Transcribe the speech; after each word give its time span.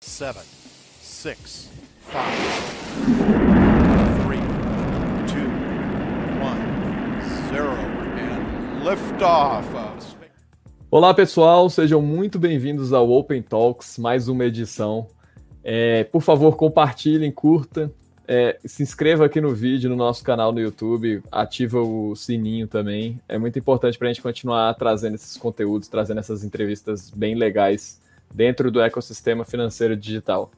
seven, 0.00 0.42
six, 1.00 1.68
five, 2.00 2.36
three, 4.24 4.40
two, 5.26 5.48
one, 6.42 6.60
zero, 7.50 7.72
and 8.18 8.84
liftoff. 8.84 9.66
Olá 10.90 11.12
pessoal, 11.12 11.68
sejam 11.68 12.00
muito 12.00 12.38
bem-vindos 12.38 12.92
ao 12.92 13.10
Open 13.10 13.42
Talks, 13.42 13.98
mais 13.98 14.28
uma 14.28 14.44
edição. 14.44 15.08
É, 15.64 16.04
por 16.04 16.22
favor, 16.22 16.56
compartilhem, 16.56 17.32
curta, 17.32 17.90
é, 18.28 18.58
se 18.64 18.82
inscreva 18.82 19.26
aqui 19.26 19.40
no 19.40 19.54
vídeo, 19.54 19.90
no 19.90 19.96
nosso 19.96 20.22
canal 20.22 20.52
no 20.52 20.60
YouTube, 20.60 21.22
ativa 21.32 21.80
o 21.80 22.14
sininho 22.14 22.68
também. 22.68 23.20
É 23.28 23.38
muito 23.38 23.58
importante 23.58 23.98
para 23.98 24.08
a 24.08 24.12
gente 24.12 24.22
continuar 24.22 24.72
trazendo 24.74 25.14
esses 25.14 25.36
conteúdos, 25.36 25.88
trazendo 25.88 26.20
essas 26.20 26.44
entrevistas 26.44 27.10
bem 27.10 27.34
legais 27.34 28.00
dentro 28.34 28.70
do 28.70 28.80
ecossistema 28.80 29.44
financeiro 29.44 29.96
digital. 29.96 30.50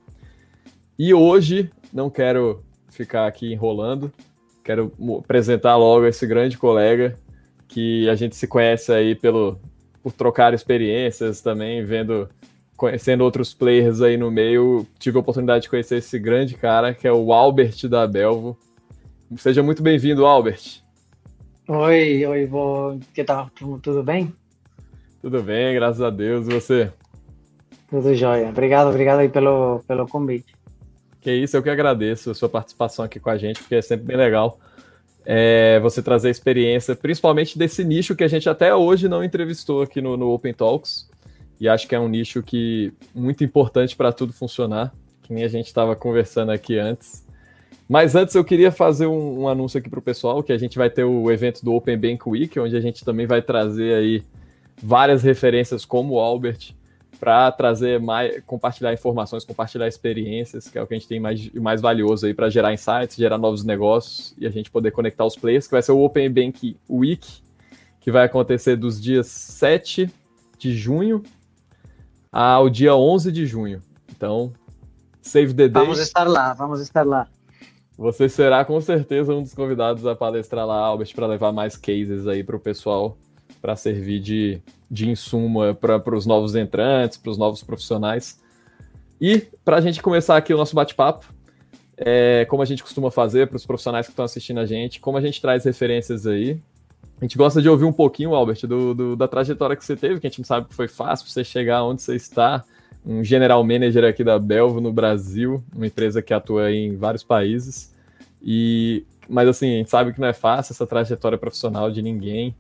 E 0.99 1.15
hoje, 1.15 1.71
não 1.93 2.11
quero 2.11 2.65
ficar 2.89 3.27
aqui 3.27 3.53
enrolando, 3.53 4.13
quero 4.65 4.93
apresentar 5.19 5.77
logo 5.77 6.07
esse 6.07 6.27
grande 6.27 6.59
colega 6.59 7.17
que 7.69 8.09
a 8.09 8.15
gente 8.15 8.35
se 8.35 8.47
conhece 8.47 8.93
aí 8.93 9.15
pelo, 9.15 9.61
por 10.03 10.13
trocar 10.13 10.55
experiências 10.55 11.41
também, 11.41 11.85
vendo, 11.85 12.29
conhecendo 12.77 13.23
outros 13.23 13.55
players 13.55 14.01
aí 14.01 14.17
no 14.17 14.31
meio. 14.31 14.87
Tive 14.99 15.19
a 15.19 15.21
oportunidade 15.21 15.63
de 15.63 15.71
conhecer 15.71 15.99
esse 15.99 16.19
grande 16.19 16.55
cara 16.55 16.95
que 16.95 17.07
é 17.07 17.13
o 17.13 17.33
Albert 17.33 17.89
da 17.89 18.07
Belvo. 18.07 18.59
Seja 19.37 19.63
muito 19.63 19.83
bem-vindo, 19.83 20.25
Albert. 20.25 20.83
Oi, 21.69 22.25
oi, 22.25 22.47
vou. 22.47 22.99
Que 23.13 23.23
tal? 23.23 23.51
Tudo 23.83 24.03
bem? 24.03 24.35
Tudo 25.21 25.43
bem, 25.43 25.75
graças 25.75 26.01
a 26.01 26.09
Deus. 26.09 26.49
E 26.49 26.55
você? 26.55 26.93
Tudo 27.91 28.15
jóia. 28.15 28.49
Obrigado, 28.49 28.89
obrigado 28.89 29.21
aí 29.21 29.29
pelo, 29.29 29.81
pelo 29.87 30.07
convite. 30.07 30.55
Que 31.21 31.33
isso, 31.33 31.57
eu 31.57 31.63
que 31.63 31.71
agradeço 31.71 32.31
a 32.31 32.35
sua 32.35 32.49
participação 32.49 33.05
aqui 33.05 33.19
com 33.19 33.31
a 33.31 33.37
gente, 33.37 33.61
porque 33.61 33.75
é 33.75 33.83
sempre 33.83 34.07
bem 34.07 34.17
legal 34.17 34.59
é, 35.31 35.79
você 35.81 36.03
trazer 36.03 36.31
experiência, 36.31 36.97
principalmente 36.97 37.59
desse 37.59 37.85
nicho 37.85 38.17
que 38.17 38.25
a 38.25 38.29
gente 38.29 38.49
até 38.49 38.75
hoje 38.75 39.09
não 39.09 39.23
entrevistou 39.23 39.83
aqui 39.83 40.01
no, 40.01 40.17
no 40.17 40.31
Open 40.31 40.55
Talks. 40.55 41.07
E 41.61 41.69
acho 41.69 41.87
que 41.87 41.95
é 41.95 42.01
um 42.01 42.09
nicho 42.09 42.43
que 42.43 42.95
muito 43.15 43.45
importante 43.45 43.95
para 43.95 44.11
tudo 44.11 44.33
funcionar, 44.33 44.91
que 45.23 45.35
nem 45.35 45.45
a 45.45 45.49
gente 45.49 45.67
estava 45.67 45.95
conversando 45.95 46.51
aqui 46.51 46.79
antes. 46.79 47.27
Mas 47.87 48.15
antes 48.15 48.35
eu 48.35 48.45
queria 48.45 48.73
fazer 48.73 49.07
um, 49.07 49.41
um 49.41 49.49
anúncio 49.49 49.79
aqui 49.79 49.91
para 49.91 49.99
o 49.99 50.03
pessoal, 50.03 50.43
que 50.43 50.53
a 50.53 50.57
gente 50.57 50.79
vai 50.79 50.89
ter 50.89 51.05
o 51.05 51.31
evento 51.31 51.63
do 51.63 51.75
Open 51.75 51.99
Bank 51.99 52.27
Week, 52.27 52.59
onde 52.59 52.75
a 52.75 52.81
gente 52.81 53.05
também 53.05 53.27
vai 53.27 53.43
trazer 53.43 53.95
aí 53.95 54.23
várias 54.83 55.23
referências 55.23 55.85
como 55.85 56.15
o 56.15 56.21
Albert, 56.21 56.75
para 57.19 57.51
trazer 57.53 58.01
mais, 58.01 58.43
compartilhar 58.47 58.93
informações, 58.93 59.45
compartilhar 59.45 59.89
experiências, 59.89 60.69
que 60.69 60.79
é 60.79 60.83
o 60.83 60.87
que 60.87 60.95
a 60.95 60.99
gente 60.99 61.09
tem 61.09 61.19
mais, 61.19 61.51
mais 61.55 61.81
valioso 61.81 62.27
aí 62.27 62.35
para 62.35 62.49
gerar 62.49 62.73
insights, 62.73 63.17
gerar 63.17 63.39
novos 63.39 63.65
negócios 63.65 64.35
e 64.39 64.47
a 64.47 64.51
gente 64.51 64.71
poder 64.71 64.91
conectar 64.93 65.25
os 65.25 65.37
players, 65.37 65.67
que 65.67 65.73
vai 65.73 65.83
ser 65.83 65.93
o 65.93 66.01
Open 66.01 66.31
Bank 66.31 66.77
Week, 66.89 67.43
que 68.01 68.13
vai 68.13 68.25
acontecer 68.25 68.77
dos 68.77 69.01
dias 69.01 69.27
7 69.27 70.11
de 70.59 70.77
junho 70.77 71.23
ao 72.31 72.71
dia 72.71 72.95
11 72.95 73.33
de 73.33 73.47
junho. 73.47 73.83
Então, 74.11 74.53
save 75.21 75.55
the 75.55 75.69
day. 75.69 75.83
Vamos 75.83 75.99
estar 75.99 76.25
lá, 76.25 76.55
vamos 76.55 76.81
estar 76.81 77.05
lá. 77.05 77.27
Você 77.97 78.29
será 78.29 78.65
com 78.65 78.81
certeza 78.81 79.35
um 79.35 79.43
dos 79.43 79.55
convidados 79.55 80.07
a 80.07 80.15
palestrar 80.15 80.65
lá, 80.65 80.77
Albert, 80.77 81.13
para 81.15 81.27
levar 81.27 81.51
mais 81.51 81.77
cases 81.77 82.29
aí 82.29 82.45
para 82.45 82.57
o 82.57 82.61
pessoal 82.61 83.19
para 83.61 83.75
servir 83.75 84.21
de, 84.21 84.63
de 84.91 85.11
insumo 85.11 85.65
é, 85.65 85.75
para 85.75 86.17
os 86.17 86.27
novos 86.27 86.55
entrantes, 86.55 87.19
para 87.19 87.31
os 87.31 87.39
novos 87.39 87.63
profissionais. 87.63 88.41
E 89.21 89.47
para 89.65 89.77
a 89.77 89.81
gente 89.81 90.01
começar 90.01 90.37
aqui 90.37 90.55
o 90.55 90.57
nosso 90.57 90.75
bate-papo, 90.75 91.27
é, 91.97 92.45
como 92.49 92.63
a 92.63 92.65
gente 92.65 92.83
costuma 92.83 93.11
fazer 93.11 93.49
para 93.49 93.57
os 93.57 93.67
profissionais 93.67 94.07
que 94.07 94.13
estão 94.13 94.25
assistindo 94.25 94.61
a 94.61 94.67
gente, 94.67 95.01
como 95.01 95.19
a 95.19 95.21
gente 95.21 95.41
traz 95.41 95.65
referências 95.65 96.27
aí. 96.27 96.61
A 97.21 97.25
gente 97.25 97.37
gosta 97.37 97.61
de 97.61 97.69
ouvir 97.69 97.85
um 97.85 97.93
pouquinho, 97.93 98.33
Albert, 98.33 98.61
do, 98.67 98.95
do, 98.95 99.17
da 99.17 99.27
trajetória 99.27 99.75
que 99.75 99.85
você 99.85 99.97
teve, 99.97 100.21
que 100.21 100.27
a 100.27 100.31
gente 100.31 100.39
não 100.39 100.45
sabe 100.45 100.69
que 100.69 100.75
foi 100.75 100.87
fácil 100.87 101.29
você 101.29 101.43
chegar 101.43 101.83
onde 101.83 102.01
você 102.01 102.15
está, 102.15 102.65
um 103.05 103.25
general 103.25 103.65
manager 103.65 104.05
aqui 104.05 104.23
da 104.23 104.39
Belvo 104.39 104.81
no 104.81 104.93
Brasil, 104.93 105.63
uma 105.75 105.87
empresa 105.87 106.23
que 106.23 106.33
atua 106.33 106.71
em 106.71 106.97
vários 106.97 107.25
países. 107.25 107.93
E, 108.41 109.05
mas 109.29 109.49
assim, 109.49 109.75
a 109.75 109.77
gente 109.79 109.91
sabe 109.91 110.13
que 110.13 110.21
não 110.21 110.29
é 110.29 110.33
fácil 110.33 110.73
essa 110.73 110.87
trajetória 110.87 111.37
profissional 111.37 111.91
de 111.91 112.01
ninguém. 112.01 112.55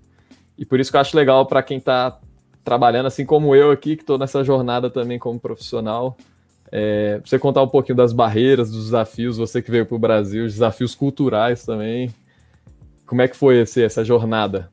E 0.58 0.64
por 0.64 0.80
isso 0.80 0.90
que 0.90 0.96
eu 0.96 1.00
acho 1.00 1.16
legal 1.16 1.46
para 1.46 1.62
quem 1.62 1.78
está 1.78 2.18
trabalhando, 2.64 3.06
assim 3.06 3.24
como 3.24 3.54
eu 3.54 3.70
aqui, 3.70 3.96
que 3.96 4.02
estou 4.02 4.18
nessa 4.18 4.42
jornada 4.42 4.90
também 4.90 5.18
como 5.18 5.40
profissional, 5.40 6.16
é, 6.70 7.20
você 7.24 7.38
contar 7.38 7.62
um 7.62 7.68
pouquinho 7.68 7.96
das 7.96 8.12
barreiras, 8.12 8.70
dos 8.70 8.86
desafios, 8.86 9.38
você 9.38 9.62
que 9.62 9.70
veio 9.70 9.86
para 9.86 9.94
o 9.96 9.98
Brasil, 9.98 10.44
os 10.44 10.52
desafios 10.52 10.94
culturais 10.94 11.64
também. 11.64 12.12
Como 13.06 13.22
é 13.22 13.28
que 13.28 13.36
foi 13.36 13.60
esse, 13.60 13.82
essa 13.82 14.04
jornada? 14.04 14.70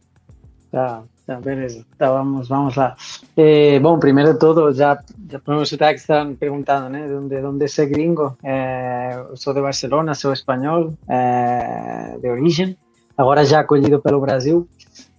Tá, 0.70 1.04
tá, 1.26 1.40
beleza. 1.40 1.86
Tá, 1.98 2.12
vamos, 2.12 2.50
vamos 2.50 2.76
lá. 2.76 2.98
Eh, 3.38 3.80
bom, 3.80 3.98
primeiro 3.98 4.34
de 4.34 4.40
tudo, 4.40 4.74
já, 4.74 5.02
já 5.32 5.40
podemos 5.40 5.72
estar 5.72 5.94
que 5.94 6.02
estão 6.02 6.36
perguntando, 6.36 6.90
né, 6.90 7.08
de 7.08 7.14
onde, 7.14 7.40
de 7.40 7.46
onde 7.46 7.66
é 7.66 7.86
gringo. 7.86 8.38
Eh, 8.44 9.26
eu 9.30 9.38
sou 9.38 9.54
de 9.54 9.62
Barcelona, 9.62 10.14
sou 10.16 10.34
espanhol, 10.34 10.94
eh, 11.08 12.18
de 12.22 12.30
origem, 12.30 12.78
agora 13.18 13.46
já 13.46 13.62
acolhido 13.62 14.02
pelo 14.02 14.20
Brasil. 14.20 14.68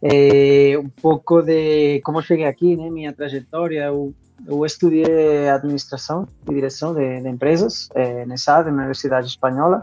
É, 0.08 0.78
um 0.78 0.88
pouco 0.88 1.42
de 1.42 2.00
como 2.02 2.22
cheguei 2.22 2.46
aqui, 2.46 2.76
né, 2.76 2.88
minha 2.88 3.12
trajetória. 3.12 3.86
Eu, 3.86 4.14
eu 4.46 4.64
estudei 4.64 5.48
administração 5.48 6.28
e 6.48 6.54
direção 6.54 6.94
de, 6.94 7.20
de 7.20 7.28
empresas 7.28 7.88
é, 7.94 8.24
nessa 8.24 8.54
área, 8.54 8.70
na 8.70 8.78
Universidade 8.78 9.26
Espanhola. 9.26 9.82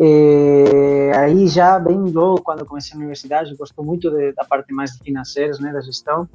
É, 0.00 1.12
aí 1.14 1.46
já 1.46 1.78
bem 1.78 1.98
logo 2.10 2.42
quando 2.42 2.66
comecei 2.66 2.94
a 2.94 2.98
universidade, 2.98 3.54
gosto 3.54 3.82
muito 3.82 4.10
de, 4.10 4.32
da 4.32 4.44
parte 4.44 4.72
mais 4.72 4.96
financeira, 4.98 5.56
né, 5.60 5.72
da 5.72 5.80
gestão, 5.80 6.28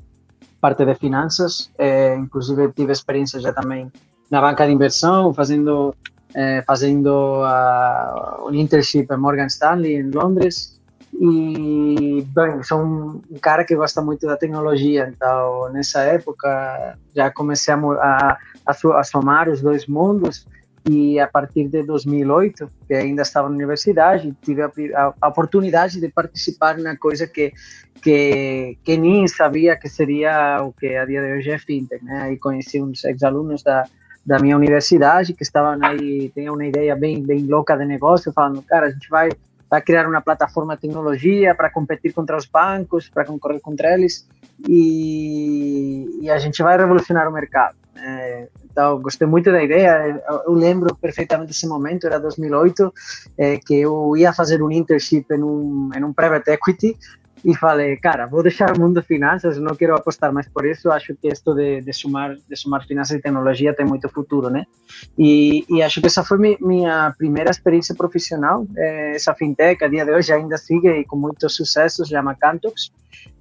parte 0.61 0.85
de 0.85 0.95
finanças. 0.95 1.71
É, 1.77 2.15
inclusive 2.15 2.71
tive 2.71 2.93
experiência 2.93 3.39
já 3.39 3.51
também 3.51 3.91
na 4.31 4.39
banca 4.39 4.65
de 4.65 4.71
inversão, 4.71 5.33
fazendo 5.33 5.93
é, 6.33 6.63
fazendo 6.63 7.43
uh, 7.43 8.47
um 8.47 8.53
internship 8.53 9.07
em 9.11 9.17
Morgan 9.17 9.45
Stanley 9.47 9.97
em 9.97 10.09
Londres 10.09 10.72
e, 11.19 12.25
bem, 12.33 12.63
sou 12.63 12.79
um 12.83 13.21
cara 13.41 13.63
que 13.63 13.75
gosta 13.75 14.01
muito 14.01 14.25
da 14.25 14.35
tecnologia, 14.35 15.11
então 15.15 15.71
nessa 15.71 16.01
época 16.01 16.97
já 17.15 17.31
comecei 17.31 17.73
a, 17.73 18.37
a, 18.65 18.71
a 18.99 19.03
somar 19.03 19.47
os 19.47 19.61
dois 19.61 19.85
mundos 19.85 20.45
e 20.89 21.17
a 21.19 21.27
partir 21.27 21.69
de 21.69 21.83
2008, 21.83 22.67
que 22.87 22.93
ainda 22.93 23.21
estava 23.21 23.47
na 23.47 23.55
universidade, 23.55 24.35
tive 24.41 24.63
a, 24.63 25.13
a, 25.21 25.27
oportunidade 25.29 25.99
de 25.99 26.09
participar 26.09 26.77
na 26.77 26.97
coisa 26.97 27.25
que, 27.25 27.53
que, 28.01 28.77
que 28.83 28.97
nem 28.97 29.25
sabia 29.27 29.77
que 29.77 29.87
seria 29.87 30.61
o 30.61 30.73
que 30.73 30.95
a 30.95 31.05
dia 31.05 31.21
de 31.21 31.33
hoje 31.33 31.51
é 31.51 31.57
fintech, 31.57 32.03
né? 32.03 32.23
Aí 32.23 32.37
conheci 32.37 32.81
uns 32.81 33.05
ex-alunos 33.05 33.63
da, 33.63 33.85
da 34.25 34.39
minha 34.39 34.57
universidade 34.57 35.33
que 35.33 35.43
estavam 35.43 35.77
aí, 35.85 36.29
tinham 36.33 36.53
uma 36.53 36.65
ideia 36.65 36.95
bem, 36.97 37.23
bem 37.23 37.45
louca 37.45 37.77
de 37.77 37.85
negócio, 37.85 38.33
falando, 38.33 38.61
cara, 38.63 38.87
a 38.87 38.91
gente 38.91 39.09
vai 39.09 39.29
vai 39.73 39.81
criar 39.81 40.07
uma 40.07 40.21
plataforma 40.21 40.75
de 40.75 40.81
tecnologia 40.81 41.55
para 41.55 41.67
competir 41.67 42.13
contra 42.13 42.37
os 42.37 42.45
bancos, 42.45 43.09
para 43.09 43.25
concorrer 43.25 43.59
contra 43.59 43.91
eles 43.91 44.23
e, 44.69 46.19
e, 46.21 46.29
a 46.29 46.37
gente 46.37 46.61
vai 46.61 46.77
revolucionar 46.77 47.27
o 47.27 47.31
mercado. 47.31 47.75
É, 47.97 48.47
então, 48.69 49.01
gostei 49.01 49.27
muito 49.27 49.51
da 49.51 49.63
ideia. 49.63 50.21
Eu 50.45 50.53
lembro 50.53 50.95
perfeitamente 50.95 51.47
desse 51.47 51.65
momento, 51.65 52.05
era 52.05 52.19
2008, 52.19 52.93
é, 53.35 53.57
que 53.57 53.73
eu 53.79 54.15
ia 54.15 54.31
fazer 54.31 54.61
um 54.61 54.69
internship 54.69 55.25
em 55.31 55.41
um, 55.41 55.89
em 55.95 56.03
um 56.03 56.13
private 56.13 56.51
equity 56.51 56.95
e 57.43 57.53
falei, 57.55 57.97
cara, 57.97 58.25
vou 58.25 58.41
deixar 58.41 58.75
o 58.75 58.79
mundo 58.79 59.01
de 59.01 59.07
finanças, 59.07 59.57
não 59.57 59.75
quero 59.75 59.95
apostar 59.95 60.31
mais 60.31 60.47
por 60.47 60.65
isso, 60.65 60.89
acho 60.89 61.13
que 61.15 61.27
isto 61.27 61.53
de, 61.53 61.81
de 61.81 61.91
sumar 61.91 62.35
de 62.35 62.55
sumar 62.55 62.85
finanças 62.85 63.17
e 63.17 63.21
tecnologia 63.21 63.73
tem 63.73 63.85
muito 63.85 64.07
futuro, 64.07 64.49
né? 64.49 64.65
E, 65.17 65.65
e 65.69 65.83
acho 65.83 65.99
que 65.99 66.07
essa 66.07 66.23
foi 66.23 66.37
mi, 66.37 66.57
minha 66.61 67.13
primeira 67.17 67.51
experiência 67.51 67.93
profissional, 67.93 68.65
é, 68.77 69.15
essa 69.15 69.33
fintech, 69.35 69.83
a 69.83 69.87
dia 69.89 70.05
de 70.05 70.11
hoje 70.11 70.31
ainda 70.31 70.57
sigue 70.57 71.03
com 71.03 71.17
muitos 71.17 71.53
sucessos, 71.53 72.07
chama 72.07 72.33
Cantox, 72.35 72.91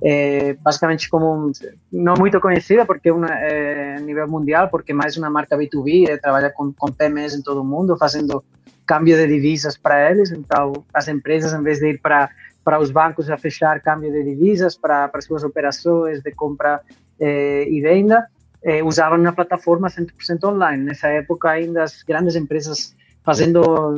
é, 0.03 0.55
basicamente 0.55 1.09
como, 1.09 1.53
não 1.93 2.15
muito 2.19 2.41
conhecida, 2.41 2.85
porque 2.85 3.09
é, 3.09 3.13
é 3.13 3.97
a 3.97 4.01
nível 4.01 4.27
mundial, 4.27 4.69
porque 4.69 4.93
mais 4.93 5.17
uma 5.17 5.31
marca 5.31 5.57
B2B, 5.57 6.09
é, 6.09 6.17
trabalha 6.17 6.51
com, 6.51 6.73
com 6.73 6.91
PMEs 6.91 7.35
em 7.35 7.43
todo 7.43 7.61
o 7.61 7.65
mundo, 7.65 7.97
fazendo 7.97 8.43
câmbio 8.85 9.17
de 9.17 9.29
divisas 9.29 9.77
para 9.77 10.11
eles, 10.11 10.33
então 10.33 10.73
as 10.93 11.07
empresas, 11.07 11.53
em 11.53 11.63
vez 11.63 11.79
de 11.79 11.91
ir 11.91 12.01
para 12.01 12.29
para 12.65 12.81
os 12.81 12.91
bancos 12.91 13.29
a 13.31 13.37
fechar 13.37 13.81
câmbio 13.81 14.13
de 14.13 14.23
divisas 14.23 14.77
para, 14.77 15.09
para 15.09 15.21
suas 15.21 15.43
operações 15.43 16.23
de 16.23 16.33
compra 16.33 16.81
eh, 17.19 17.67
e 17.69 17.81
venda, 17.81 18.27
eh, 18.63 18.83
usavam 18.83 19.19
uma 19.19 19.33
plataforma 19.33 19.89
100% 19.89 20.45
online. 20.45 20.85
Nessa 20.85 21.09
época, 21.09 21.51
ainda 21.51 21.83
as 21.83 22.03
grandes 22.03 22.37
empresas 22.37 22.95
fazendo 23.25 23.95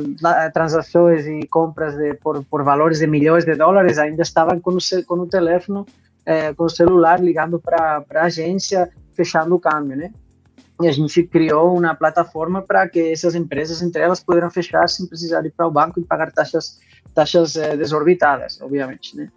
transações 0.53 1.25
e 1.25 1.47
compras 1.47 1.95
de, 1.95 2.13
por, 2.13 2.43
por 2.45 2.63
valores 2.63 2.99
de 2.99 3.07
milhões 3.07 3.43
de 3.43 3.55
dólares 3.55 3.97
ainda 3.97 4.21
estavam 4.21 4.59
com 4.59 4.71
o, 4.71 5.05
com 5.07 5.15
o 5.15 5.27
teléfono, 5.27 5.85
eh, 6.25 6.53
com 6.53 6.65
o 6.65 6.69
celular 6.69 7.19
ligando 7.19 7.59
para 7.59 8.03
a 8.13 8.21
agência, 8.21 8.89
fechando 9.13 9.55
o 9.55 9.59
câmbio, 9.59 9.97
né? 9.97 10.11
e 10.81 10.87
a 10.87 10.91
gente 10.91 11.23
criou 11.23 11.77
uma 11.77 11.95
plataforma 11.95 12.61
para 12.61 12.87
que 12.87 13.11
essas 13.11 13.33
empresas, 13.33 13.81
entre 13.81 14.01
elas, 14.01 14.21
pudessem 14.21 14.49
fechar 14.51 14.89
sem 14.89 15.07
precisar 15.07 15.45
ir 15.45 15.51
para 15.51 15.67
o 15.67 15.71
banco 15.71 15.99
e 15.99 16.03
pagar 16.03 16.31
taxas, 16.31 16.79
taxas 17.13 17.55
eh, 17.55 17.77
desorbitadas, 17.77 18.59
obviamente, 18.61 19.15
né? 19.15 19.29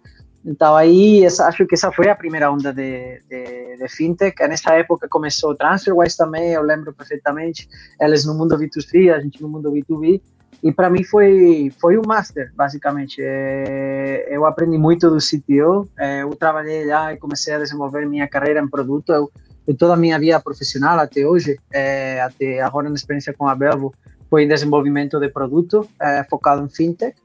Então 0.45 0.75
aí 0.75 1.23
essa, 1.25 1.47
acho 1.47 1.65
que 1.65 1.75
essa 1.75 1.91
foi 1.91 2.09
a 2.09 2.15
primeira 2.15 2.51
onda 2.51 2.73
de, 2.73 3.21
de, 3.29 3.77
de, 3.77 3.89
fintech. 3.89 4.35
Nessa 4.47 4.73
época 4.73 5.07
começou 5.09 5.55
TransferWise 5.55 6.17
também, 6.17 6.53
eu 6.53 6.61
lembro 6.61 6.93
perfeitamente. 6.93 7.67
Eles 7.99 8.25
no 8.25 8.33
mundo 8.33 8.57
B2C, 8.57 9.13
a 9.13 9.19
gente 9.19 9.41
no 9.41 9.49
mundo 9.49 9.71
B2B. 9.71 10.21
E 10.61 10.71
para 10.71 10.89
mim 10.89 11.03
foi 11.03 11.71
foi 11.79 11.97
um 11.97 12.01
master, 12.05 12.51
basicamente. 12.55 13.21
É, 13.21 14.27
eu 14.29 14.45
aprendi 14.45 14.77
muito 14.77 15.09
do 15.09 15.17
CTO. 15.17 15.89
É, 15.97 16.23
eu 16.23 16.29
trabalhei 16.35 16.85
lá 16.85 17.13
e 17.13 17.17
comecei 17.17 17.53
a 17.53 17.59
desenvolver 17.59 18.05
minha 18.05 18.27
carreira 18.27 18.61
em 18.61 18.67
produto. 18.67 19.11
Eu, 19.11 19.31
toda 19.77 19.93
a 19.93 19.97
minha 19.97 20.17
vida 20.17 20.39
profissional 20.39 20.97
até 20.99 21.25
hoje, 21.25 21.59
é, 21.71 22.21
até 22.21 22.61
agora 22.61 22.89
na 22.89 22.95
experiência 22.95 23.33
com 23.33 23.47
a 23.47 23.53
Belvo, 23.53 23.93
foi 24.29 24.43
em 24.43 24.47
desenvolvimento 24.47 25.19
de 25.19 25.29
produto, 25.29 25.87
focado 26.29 26.63
em 26.63 26.69
fintech 26.69 27.15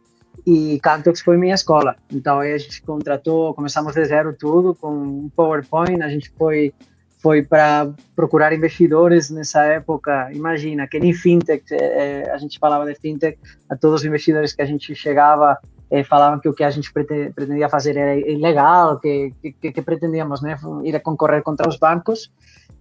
e 0.47 0.79
Cantox 0.81 1.21
foi 1.21 1.37
minha 1.37 1.55
escola. 1.55 1.97
Então 2.13 2.41
aí 2.41 2.53
a 2.53 2.59
gente 2.59 2.83
contratou, 2.83 3.55
começamos 3.55 3.95
de 3.95 4.05
zero 4.05 4.35
tudo 4.39 4.75
com 4.75 4.93
um 4.93 5.31
PowerPoint, 5.35 6.03
a 6.03 6.09
gente 6.09 6.31
foi 6.37 6.73
foi 7.21 7.43
para 7.43 7.91
procurar 8.15 8.53
investidores 8.53 9.31
nessa 9.31 9.65
época. 9.65 10.31
Imagina 10.35 10.87
que 10.87 11.01
nem 11.01 11.15
fintech, 11.15 11.65
é, 11.73 12.31
a 12.31 12.37
gente 12.37 12.59
falava 12.59 12.85
de 12.85 12.95
fintech, 12.95 13.39
a 13.71 13.75
todos 13.75 14.03
os 14.03 14.07
investidores 14.07 14.53
que 14.53 14.61
a 14.61 14.67
gente 14.67 14.95
chegava 14.95 15.59
é, 15.91 16.05
falavam 16.05 16.39
que 16.39 16.49
o 16.49 16.53
que 16.53 16.63
a 16.63 16.71
gente 16.71 16.93
pretendia 16.93 17.69
fazer 17.71 17.97
era 17.97 18.15
ilegal, 18.15 19.01
que, 19.01 19.33
que, 19.41 19.73
que 19.73 19.81
pretendíamos 19.81 20.43
né, 20.43 20.59
ir 20.83 20.95
a 20.95 21.01
concorrer 21.01 21.43
contra 21.43 21.67
os 21.67 21.79
bancos. 21.79 22.31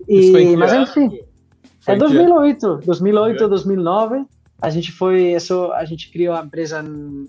E, 0.09 0.57
mas 0.57 0.73
enfim, 0.73 1.19
é 1.87 1.95
2008, 1.95 2.81
2008, 2.85 3.47
2009 3.47 4.25
a 4.63 4.69
gente 4.69 4.93
foi 4.93 5.33
isso 5.33 5.71
a 5.73 5.83
gente 5.83 6.09
criou 6.09 6.33
a 6.33 6.43
empresa 6.43 6.83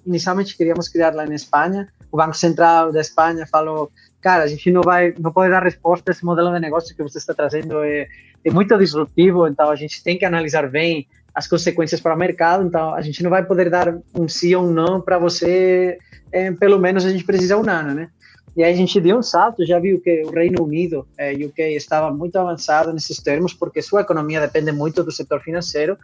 inicialmente 0.06 0.56
queríamos 0.56 0.88
criar 0.88 1.12
lá 1.12 1.26
na 1.26 1.34
Espanha 1.34 1.88
o 2.12 2.16
Banco 2.16 2.36
Central 2.36 2.92
da 2.92 3.00
Espanha 3.00 3.44
falou 3.46 3.90
cara 4.24 4.44
a 4.44 4.46
gente 4.46 4.70
não 4.70 4.80
vai 4.80 5.12
não 5.18 5.32
pode 5.32 5.50
dar 5.50 5.62
resposta 5.62 6.10
a 6.10 6.12
esse 6.12 6.24
modelo 6.24 6.50
de 6.52 6.60
negócio 6.60 6.96
que 6.96 7.02
você 7.02 7.18
está 7.18 7.34
trazendo. 7.34 7.84
É, 7.84 8.08
é 8.44 8.50
muito 8.50 8.76
disruptivo 8.78 9.46
então 9.46 9.68
a 9.68 9.76
gente 9.76 10.02
tem 10.02 10.16
que 10.16 10.24
analisar 10.24 10.68
bem 10.70 11.06
as 11.34 11.46
consequências 11.48 12.00
para 12.00 12.14
o 12.14 12.18
mercado. 12.18 12.64
Então 12.64 12.94
a 12.94 13.02
gente 13.02 13.22
não 13.22 13.30
vai 13.30 13.44
poder 13.44 13.68
dar 13.68 13.94
um 14.14 14.26
sim 14.26 14.54
ou 14.54 14.64
um 14.64 14.72
não 14.72 15.00
para 15.00 15.18
você 15.18 15.98
é, 16.32 16.50
pelo 16.52 16.78
menos 16.78 17.04
a 17.04 17.10
gente 17.10 17.24
precisa 17.24 17.58
um 17.58 17.68
ano 17.68 17.94
né? 17.94 18.08
E 18.56 18.62
aí 18.62 18.72
a 18.72 18.76
gente 18.76 19.00
deu 19.00 19.18
um 19.18 19.22
salto, 19.22 19.66
já 19.66 19.80
viu 19.80 20.00
que 20.00 20.22
o 20.22 20.30
Reino 20.30 20.62
Unido, 20.62 21.08
é, 21.18 21.32
UK, 21.32 21.60
estava 21.74 22.14
muito 22.14 22.36
avançado 22.36 22.92
nesses 22.92 23.18
termos, 23.18 23.52
porque 23.52 23.82
sua 23.82 24.02
economia 24.02 24.40
depende 24.40 24.70
muito 24.70 25.02
do 25.02 25.10
setor 25.10 25.40
financeiro, 25.40 25.98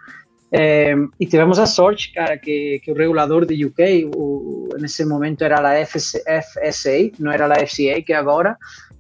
é, 0.53 0.95
e 1.19 1.27
tivemos 1.27 1.59
a 1.59 1.67
sorte, 1.67 2.13
cara, 2.13 2.37
que, 2.37 2.81
que 2.83 2.91
o 2.91 2.95
regulador 2.95 3.47
de 3.47 3.65
UK, 3.65 4.11
o, 4.17 4.69
nesse 4.79 5.05
momento 5.05 5.43
era 5.43 5.61
a 5.61 5.87
FSA, 5.87 7.13
não 7.19 7.31
era 7.31 7.47
a 7.47 7.67
FCA, 7.67 8.03
que 8.05 8.13
é 8.13 8.17
agora, 8.17 8.57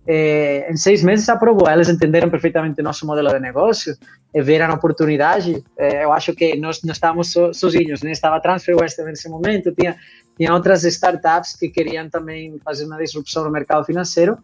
é, 0.06 0.70
em 0.70 0.76
seis 0.76 1.02
meses 1.02 1.29
aprovou. 1.29 1.69
Eles 1.69 1.88
entenderam 1.88 2.31
perfeitamente 2.31 2.81
nosso 2.82 3.06
modelo 3.06 3.31
de 3.31 3.41
negócio, 3.41 3.97
e 4.32 4.43
viram 4.43 4.67
a 4.67 4.75
oportunidade. 4.75 5.62
É, 5.76 6.05
eu 6.05 6.12
acho 6.12 6.35
que 6.35 6.56
nós 6.56 6.81
não 6.82 6.93
estávamos 6.93 7.32
so, 7.32 7.53
sozinhos, 7.53 8.03
né? 8.03 8.12
Estava 8.12 8.37
a 8.37 8.41
TransferWest 8.41 8.99
nesse 9.03 9.29
momento, 9.29 9.73
tinha, 9.73 9.96
tinha 10.37 10.55
outras 10.55 10.85
startups 10.85 11.56
que 11.56 11.69
queriam 11.69 12.08
também 12.08 12.56
fazer 12.64 12.85
uma 12.87 12.96
disrupção 12.96 13.44
no 13.44 13.50
mercado 13.50 13.85
financeiro. 13.85 14.38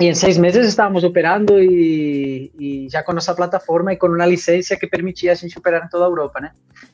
E 0.00 0.06
em 0.06 0.14
seis 0.14 0.38
meses 0.38 0.68
estávamos 0.68 1.02
operando 1.02 1.60
e, 1.60 2.52
e, 2.56 2.88
já 2.88 3.02
com 3.02 3.12
nossa 3.12 3.34
plataforma 3.34 3.92
e 3.92 3.96
com 3.96 4.06
uma 4.06 4.26
licença 4.26 4.76
que 4.76 4.86
permitia 4.86 5.32
a 5.32 5.34
gente 5.34 5.58
operar 5.58 5.84
em 5.84 5.88
toda 5.88 6.04
a 6.04 6.08
Europa, 6.08 6.40
né? 6.40 6.52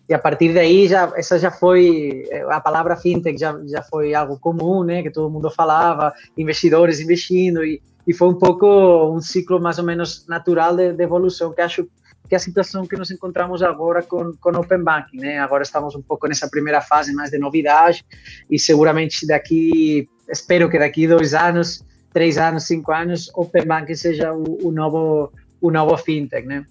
E 0.09 0.15
a 0.15 0.19
partir 0.19 0.55
daí 0.55 0.89
já 0.89 1.13
essa 1.15 1.39
já 1.39 1.51
foi 1.51 2.25
a 2.49 2.61
palavra 2.61 2.97
fintech 2.97 3.39
já 3.39 3.61
já 3.67 3.83
foi 3.83 4.15
algo 4.15 4.39
comum, 4.39 4.83
né? 4.85 5.03
Que 5.03 5.11
todo 5.11 5.31
mundo 5.31 5.51
falava, 5.51 6.15
investidores 6.39 6.99
investindo 6.99 7.63
e, 7.63 7.83
e 8.07 8.15
foi 8.15 8.29
um 8.29 8.39
pouco 8.39 8.67
um 9.15 9.21
ciclo 9.21 9.61
mais 9.61 9.79
ou 9.79 9.85
menos 9.85 10.27
natural 10.27 10.75
de, 10.75 10.95
de 10.95 11.03
evolução 11.03 11.53
que 11.53 11.61
acho 11.61 11.87
que 12.27 12.35
a 12.35 12.39
situação 12.39 12.87
que 12.87 12.97
nos 12.97 13.11
encontramos 13.11 13.63
agora 13.63 14.03
com 14.03 14.33
com 14.41 14.49
Open 14.59 14.83
Banking, 14.83 15.19
né? 15.19 15.39
Agora 15.41 15.63
estamos 15.63 15.95
um 15.95 16.01
pouco 16.01 16.27
nessa 16.27 16.49
primeira 16.49 16.81
fase 16.81 17.13
mais 17.13 17.31
de 17.31 17.39
novidade 17.39 18.03
e 18.51 18.59
seguramente 18.59 19.27
daqui 19.27 20.09
espero 20.27 20.71
que 20.71 20.79
daqui 20.79 21.07
dois 21.07 21.35
anos 21.35 21.85
três 22.15 22.39
anos, 22.39 22.65
cinco 22.65 22.93
anos, 22.93 23.31
Open 23.35 23.67
Banking 23.67 23.97
seja 23.97 24.33
o, 24.33 24.69
o 24.69 24.73
novo 24.73 25.31
o 25.61 25.71
novo 25.71 25.97
fintech, 25.97 26.47
né? 26.47 26.65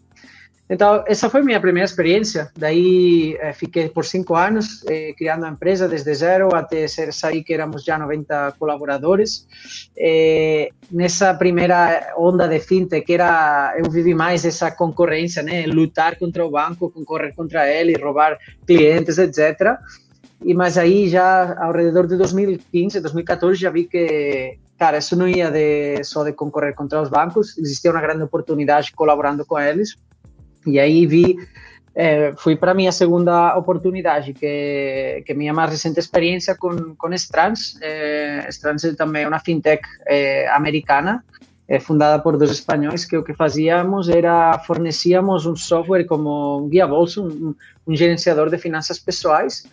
Então, 0.69 1.03
essa 1.07 1.29
foi 1.29 1.43
minha 1.43 1.59
primeira 1.59 1.85
experiência. 1.85 2.49
Daí, 2.57 3.35
eh, 3.39 3.53
fiquei 3.53 3.89
por 3.89 4.05
cinco 4.05 4.33
anos 4.33 4.83
eh, 4.87 5.13
criando 5.17 5.45
a 5.45 5.49
empresa 5.49 5.89
desde 5.89 6.13
zero 6.15 6.55
até 6.55 6.87
ser 6.87 7.11
sair 7.11 7.43
que 7.43 7.53
éramos 7.53 7.83
já 7.83 7.97
90 7.99 8.55
colaboradores. 8.57 9.45
Eh, 9.95 10.69
nessa 10.89 11.33
primeira 11.33 12.13
onda 12.17 12.47
de 12.47 12.59
fintech, 12.59 13.13
era 13.13 13.75
eu 13.77 13.91
vivi 13.91 14.15
mais 14.15 14.45
essa 14.45 14.71
concorrência, 14.71 15.43
né? 15.43 15.65
Lutar 15.67 16.17
contra 16.17 16.45
o 16.45 16.49
banco, 16.49 16.89
concorrer 16.89 17.35
contra 17.35 17.69
ele, 17.69 18.01
roubar 18.01 18.37
clientes, 18.65 19.17
etc. 19.17 19.77
E 20.43 20.53
mas 20.53 20.77
aí 20.77 21.09
já 21.09 21.55
ao 21.59 21.73
redor 21.73 22.07
de 22.07 22.17
2015, 22.17 23.01
2014 23.01 23.59
já 23.59 23.69
vi 23.69 23.83
que 23.83 24.57
cara, 24.83 24.97
isso 24.97 25.15
não 25.15 25.29
ia 25.29 25.49
de, 25.49 26.03
só 26.03 26.25
de 26.25 26.33
concorrer 26.33 26.75
contra 26.75 27.01
os 27.01 27.07
bancos, 27.07 27.57
existia 27.57 27.89
uma 27.89 28.01
grande 28.01 28.23
oportunidade 28.23 28.91
colaborando 28.91 29.45
com 29.45 29.57
eles. 29.57 29.95
E 30.67 30.77
aí 30.77 31.07
vi, 31.07 31.37
eh, 31.95 32.33
fui 32.35 32.57
para 32.57 32.73
minha 32.73 32.91
segunda 32.91 33.55
oportunidade, 33.55 34.33
que 34.33 35.33
minha 35.33 35.53
mais 35.53 35.69
recente 35.71 35.99
experiência 36.01 36.53
com 36.61 36.95
com 36.97 37.13
Strands. 37.13 37.77
Eh, 37.81 38.45
Strands 38.49 38.93
também 38.97 39.23
é 39.23 39.27
uma 39.27 39.39
fintech 39.39 39.81
eh, 40.05 40.49
americana, 40.49 41.23
fundada 41.79 42.21
por 42.21 42.35
dois 42.35 42.51
espanhóis, 42.51 43.05
que 43.05 43.15
o 43.15 43.23
que 43.23 43.33
fazíamos 43.33 44.09
era 44.09 44.59
fornecíamos 44.67 45.45
um 45.45 45.55
software 45.55 46.03
como 46.03 46.29
um 46.59 46.67
guia 46.67 46.85
bolso, 46.85 47.25
um, 47.25 47.55
um 47.87 47.95
gerenciador 47.95 48.49
de 48.49 48.57
finanças 48.57 48.99
pessoais, 48.99 49.63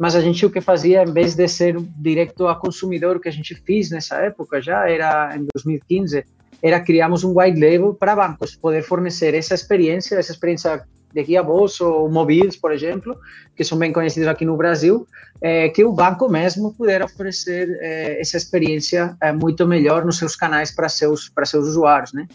mas 0.00 0.16
a 0.16 0.20
gente 0.22 0.46
o 0.46 0.50
que 0.50 0.62
fazia, 0.62 1.02
em 1.02 1.12
vez 1.12 1.34
de 1.34 1.46
ser 1.46 1.76
direto 1.98 2.48
a 2.48 2.54
consumidor, 2.54 3.16
o 3.16 3.20
que 3.20 3.28
a 3.28 3.32
gente 3.32 3.54
fez 3.54 3.90
nessa 3.90 4.16
época 4.16 4.58
já, 4.62 4.88
era 4.88 5.36
em 5.36 5.46
2015, 5.54 6.24
era 6.62 6.80
criamos 6.80 7.22
um 7.22 7.38
white 7.38 7.60
label 7.60 7.92
para 7.92 8.16
bancos, 8.16 8.56
poder 8.56 8.82
fornecer 8.82 9.34
essa 9.34 9.54
experiência, 9.54 10.16
essa 10.16 10.32
experiência 10.32 10.82
de 11.12 11.22
guia 11.22 11.42
bolso 11.42 11.84
ou 11.84 12.10
mobiles, 12.10 12.56
por 12.56 12.72
exemplo, 12.72 13.14
que 13.54 13.62
são 13.62 13.76
bem 13.76 13.92
conhecidos 13.92 14.26
aqui 14.26 14.46
no 14.46 14.56
Brasil, 14.56 15.06
é, 15.42 15.68
que 15.68 15.84
o 15.84 15.92
banco 15.92 16.30
mesmo 16.30 16.72
puder 16.72 17.02
oferecer 17.02 17.68
é, 17.82 18.22
essa 18.22 18.38
experiência 18.38 19.14
é, 19.20 19.32
muito 19.32 19.66
melhor 19.66 20.06
nos 20.06 20.16
seus 20.16 20.34
canais 20.34 20.74
para 20.74 20.88
seus 20.88 21.28
para 21.28 21.44
seus 21.44 21.68
usuários, 21.68 22.14
né? 22.14 22.26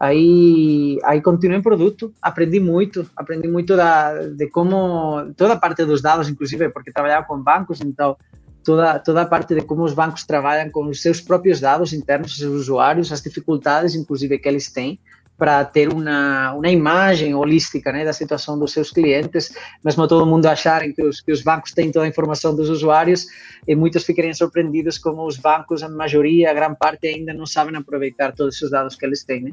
Aí, 0.00 0.98
aí 1.04 1.20
continuei 1.20 1.58
em 1.58 1.62
produto, 1.62 2.10
aprendi 2.22 2.58
muito, 2.58 3.06
aprendi 3.14 3.46
muito 3.46 3.76
da, 3.76 4.14
de 4.28 4.48
como, 4.48 5.30
toda 5.36 5.52
a 5.52 5.58
parte 5.58 5.84
dos 5.84 6.00
dados, 6.00 6.26
inclusive, 6.26 6.70
porque 6.70 6.90
trabalhava 6.90 7.26
com 7.26 7.38
bancos, 7.38 7.82
então 7.82 8.16
toda, 8.64 8.98
toda 8.98 9.20
a 9.20 9.26
parte 9.26 9.54
de 9.54 9.60
como 9.60 9.84
os 9.84 9.92
bancos 9.92 10.24
trabalham 10.24 10.70
com 10.70 10.86
os 10.86 11.02
seus 11.02 11.20
próprios 11.20 11.60
dados 11.60 11.92
internos, 11.92 12.38
seus 12.38 12.62
usuários, 12.62 13.12
as 13.12 13.20
dificuldades, 13.20 13.94
inclusive, 13.94 14.38
que 14.38 14.48
eles 14.48 14.72
têm 14.72 14.98
para 15.36 15.66
ter 15.66 15.92
uma, 15.92 16.54
uma 16.54 16.68
imagem 16.68 17.34
holística 17.34 17.92
né, 17.92 18.02
da 18.02 18.12
situação 18.14 18.58
dos 18.58 18.72
seus 18.72 18.90
clientes, 18.90 19.52
mesmo 19.84 20.08
todo 20.08 20.24
mundo 20.24 20.46
acharem 20.46 20.94
que 20.94 21.02
os, 21.02 21.20
que 21.20 21.32
os 21.32 21.42
bancos 21.42 21.72
têm 21.72 21.92
toda 21.92 22.06
a 22.06 22.08
informação 22.08 22.56
dos 22.56 22.70
usuários, 22.70 23.26
e 23.68 23.74
muitos 23.74 24.04
ficarem 24.04 24.32
surpreendidos 24.32 24.96
como 24.96 25.26
os 25.26 25.36
bancos, 25.36 25.82
a 25.82 25.90
maioria, 25.90 26.50
a 26.50 26.54
grande 26.54 26.76
parte, 26.78 27.06
ainda 27.06 27.34
não 27.34 27.44
sabem 27.44 27.76
aproveitar 27.76 28.32
todos 28.32 28.56
esses 28.56 28.70
dados 28.70 28.96
que 28.96 29.04
eles 29.04 29.24
têm. 29.24 29.42
Né? 29.42 29.52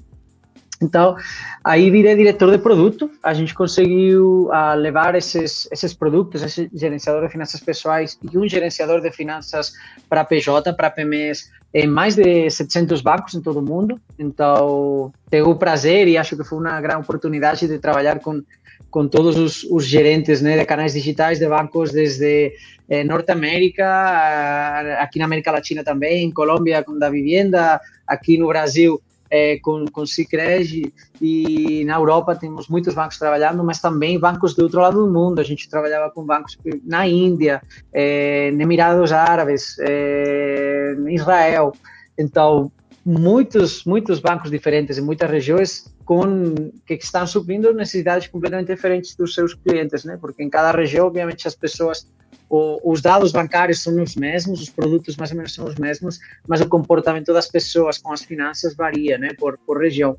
Então, 0.81 1.15
aí 1.63 1.89
virei 1.89 2.15
diretor 2.15 2.51
de 2.51 2.57
produto, 2.59 3.09
a 3.23 3.33
gente 3.33 3.53
conseguiu 3.53 4.49
uh, 4.49 4.75
levar 4.75 5.15
esses, 5.15 5.67
esses 5.71 5.93
produtos, 5.93 6.43
esse 6.43 6.69
gerenciador 6.73 7.25
de 7.25 7.31
finanças 7.31 7.59
pessoais 7.59 8.17
e 8.21 8.37
um 8.37 8.47
gerenciador 8.47 9.01
de 9.01 9.11
finanças 9.11 9.73
para 10.07 10.23
PJ, 10.23 10.73
para 10.73 10.91
PMEs, 10.91 11.51
em 11.73 11.87
mais 11.87 12.15
de 12.15 12.49
700 12.49 13.01
bancos 13.01 13.33
em 13.33 13.41
todo 13.41 13.59
o 13.59 13.61
mundo. 13.61 13.99
Então, 14.17 15.11
tenho 15.29 15.49
o 15.49 15.55
prazer 15.55 16.07
e 16.07 16.17
acho 16.17 16.37
que 16.37 16.43
foi 16.43 16.59
uma 16.59 16.79
grande 16.79 17.01
oportunidade 17.01 17.67
de 17.67 17.79
trabalhar 17.79 18.19
com, 18.19 18.41
com 18.89 19.07
todos 19.07 19.35
os, 19.35 19.63
os 19.63 19.85
gerentes 19.85 20.41
né, 20.41 20.57
de 20.57 20.65
canais 20.65 20.93
digitais 20.93 21.39
de 21.39 21.47
bancos 21.47 21.91
desde 21.91 22.53
eh, 22.87 23.03
Norte 23.03 23.31
América, 23.31 24.99
aqui 24.99 25.19
na 25.19 25.25
América 25.25 25.51
Latina 25.51 25.83
também, 25.83 26.23
em 26.23 26.31
Colômbia 26.31 26.83
com 26.83 26.97
da 26.97 27.09
Vivienda, 27.09 27.81
aqui 28.07 28.37
no 28.37 28.47
Brasil 28.47 29.01
é, 29.29 29.57
com, 29.59 29.85
com 29.85 30.05
Cicred 30.05 30.93
e 31.21 31.83
na 31.85 31.95
Europa 31.95 32.35
temos 32.35 32.67
muitos 32.67 32.93
bancos 32.93 33.17
trabalhando, 33.17 33.63
mas 33.63 33.79
também 33.79 34.19
bancos 34.19 34.53
do 34.53 34.63
outro 34.63 34.79
lado 34.79 35.05
do 35.05 35.11
mundo. 35.11 35.39
A 35.39 35.43
gente 35.43 35.69
trabalhava 35.69 36.11
com 36.11 36.25
bancos 36.25 36.57
na 36.83 37.07
Índia, 37.07 37.61
é, 37.93 38.49
em 38.49 38.61
Emirados 38.61 39.11
Árabes, 39.11 39.77
é, 39.79 40.95
em 40.97 41.15
Israel. 41.15 41.73
Então, 42.17 42.71
muitos, 43.05 43.85
muitos 43.85 44.19
bancos 44.19 44.51
diferentes 44.51 44.97
em 44.97 45.01
muitas 45.01 45.29
regiões 45.29 45.85
com 46.03 46.71
que 46.85 46.93
estão 46.95 47.27
suprindo 47.27 47.73
necessidades 47.73 48.27
completamente 48.27 48.67
diferentes 48.67 49.15
dos 49.15 49.33
seus 49.33 49.53
clientes, 49.53 50.03
né? 50.03 50.17
Porque 50.19 50.43
em 50.43 50.49
cada 50.49 50.71
região, 50.71 51.07
obviamente, 51.07 51.47
as 51.47 51.55
pessoas 51.55 52.07
o, 52.49 52.91
os 52.91 53.01
dados 53.01 53.31
bancários 53.31 53.81
são 53.81 54.01
os 54.01 54.15
mesmos, 54.15 54.61
os 54.61 54.69
produtos 54.69 55.17
mais 55.17 55.31
ou 55.31 55.37
menos 55.37 55.53
são 55.53 55.65
os 55.65 55.75
mesmos, 55.75 56.19
mas 56.47 56.61
o 56.61 56.67
comportamento 56.67 57.33
das 57.33 57.47
pessoas 57.47 57.97
com 57.97 58.11
as 58.11 58.23
finanças 58.23 58.75
varia, 58.75 59.17
né? 59.17 59.33
Por, 59.37 59.57
por 59.65 59.81
região. 59.81 60.17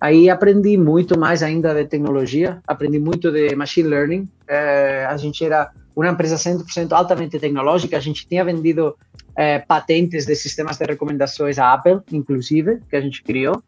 Aí 0.00 0.28
aprendi 0.28 0.76
muito 0.76 1.18
mais 1.18 1.42
ainda 1.42 1.74
de 1.74 1.86
tecnologia, 1.86 2.60
aprendi 2.66 2.98
muito 2.98 3.30
de 3.30 3.54
machine 3.56 3.88
learning. 3.88 4.28
É, 4.46 5.06
a 5.06 5.16
gente 5.16 5.44
era 5.44 5.70
uma 5.96 6.08
empresa 6.08 6.36
100% 6.36 6.92
altamente 6.92 7.38
tecnológica, 7.38 7.96
a 7.96 8.00
gente 8.00 8.26
tinha 8.26 8.44
vendido 8.44 8.96
é, 9.36 9.58
patentes 9.60 10.26
de 10.26 10.34
sistemas 10.34 10.76
de 10.76 10.84
recomendações 10.84 11.58
à 11.58 11.72
Apple, 11.72 12.00
inclusive, 12.12 12.80
que 12.88 12.96
a 12.96 13.00
gente 13.00 13.22
criou. 13.22 13.62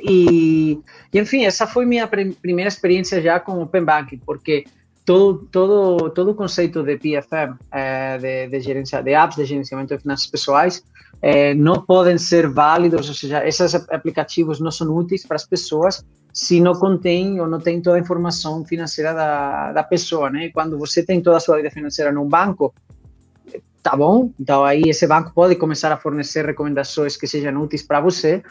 E, 0.00 0.78
e 1.12 1.18
enfim, 1.18 1.44
essa 1.44 1.66
foi 1.66 1.86
minha 1.86 2.06
primeira 2.06 2.68
experiência 2.68 3.22
já 3.22 3.40
com 3.40 3.62
Open 3.62 3.84
Banking, 3.84 4.18
porque 4.18 4.64
todo, 5.06 5.48
todo, 5.52 6.10
todo 6.10 6.32
o 6.32 6.34
conceito 6.34 6.82
de 6.82 6.96
PFM, 6.98 7.56
é, 7.70 8.18
de, 8.18 8.48
de, 8.48 8.60
gerência, 8.60 9.00
de 9.00 9.14
apps 9.14 9.36
de 9.36 9.44
gerenciamento 9.44 9.94
de 9.94 10.02
finanças 10.02 10.26
pessoais, 10.26 10.82
é, 11.22 11.54
não 11.54 11.80
podem 11.80 12.18
ser 12.18 12.48
válidos, 12.48 13.08
ou 13.08 13.14
seja, 13.14 13.46
esses 13.46 13.74
aplicativos 13.74 14.60
não 14.60 14.70
são 14.70 14.94
úteis 14.94 15.24
para 15.24 15.36
as 15.36 15.46
pessoas 15.46 16.04
se 16.32 16.60
não 16.60 16.74
contém 16.74 17.40
ou 17.40 17.48
não 17.48 17.58
tem 17.58 17.80
toda 17.80 17.96
a 17.96 18.00
informação 18.00 18.62
financeira 18.62 19.14
da, 19.14 19.72
da 19.72 19.82
pessoa, 19.82 20.28
né? 20.28 20.50
Quando 20.52 20.76
você 20.76 21.02
tem 21.02 21.22
toda 21.22 21.38
a 21.38 21.40
sua 21.40 21.56
vida 21.56 21.70
financeira 21.70 22.12
num 22.12 22.28
banco, 22.28 22.74
tá 23.82 23.96
bom, 23.96 24.30
então 24.38 24.62
aí 24.62 24.82
esse 24.86 25.06
banco 25.06 25.32
pode 25.32 25.54
começar 25.54 25.90
a 25.92 25.96
fornecer 25.96 26.44
recomendações 26.44 27.16
que 27.16 27.26
sejam 27.26 27.56
úteis 27.62 27.82
para 27.82 28.02
você, 28.02 28.42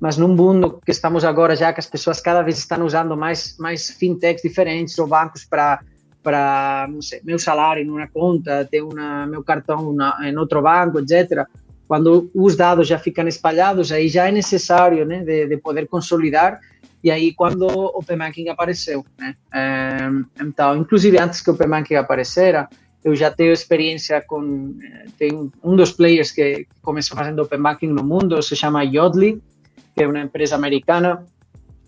mas 0.00 0.16
num 0.16 0.28
mundo 0.28 0.80
que 0.82 0.90
estamos 0.90 1.24
agora 1.24 1.54
já 1.54 1.74
que 1.74 1.80
as 1.80 1.86
pessoas 1.86 2.20
cada 2.20 2.40
vez 2.40 2.56
estão 2.56 2.86
usando 2.86 3.16
mais 3.16 3.56
mais 3.58 3.90
fintechs 3.90 4.40
diferentes 4.40 4.98
ou 4.98 5.06
bancos 5.06 5.44
para 5.44 5.80
para 6.26 6.88
meu 7.22 7.38
salário 7.38 7.84
em 7.84 7.88
uma 7.88 8.08
conta 8.08 8.66
ter 8.68 8.82
uma 8.82 9.26
meu 9.26 9.44
cartão 9.44 9.92
na, 9.92 10.18
em 10.28 10.36
outro 10.36 10.60
banco 10.60 10.98
etc 10.98 11.46
quando 11.86 12.28
os 12.34 12.56
dados 12.56 12.88
já 12.88 12.98
ficam 12.98 13.28
espalhados 13.28 13.92
aí 13.92 14.08
já 14.08 14.28
é 14.28 14.32
necessário 14.32 15.06
né 15.06 15.22
de, 15.22 15.46
de 15.46 15.56
poder 15.56 15.86
consolidar 15.86 16.58
e 17.06 17.10
aí 17.12 17.32
quando 17.32 17.62
o 17.68 17.98
Open 17.98 18.18
Banking 18.18 18.48
apareceu, 18.48 19.06
né? 19.16 19.36
Então, 20.40 20.76
inclusive 20.76 21.16
antes 21.20 21.40
que 21.40 21.48
o 21.48 21.54
Open 21.54 21.68
Banking 21.68 21.94
aparecera, 21.94 22.68
eu 23.04 23.14
já 23.14 23.30
tenho 23.30 23.52
experiência 23.52 24.20
com 24.26 24.76
tem 25.16 25.52
um 25.62 25.76
dos 25.76 25.92
players 25.92 26.32
que 26.32 26.66
começou 26.82 27.16
fazendo 27.16 27.42
Open 27.42 27.62
Banking 27.62 27.92
no 27.92 28.02
mundo, 28.02 28.42
se 28.42 28.56
chama 28.56 28.82
Yodlee, 28.82 29.40
que 29.94 30.02
é 30.02 30.08
uma 30.08 30.18
empresa 30.18 30.56
americana 30.56 31.24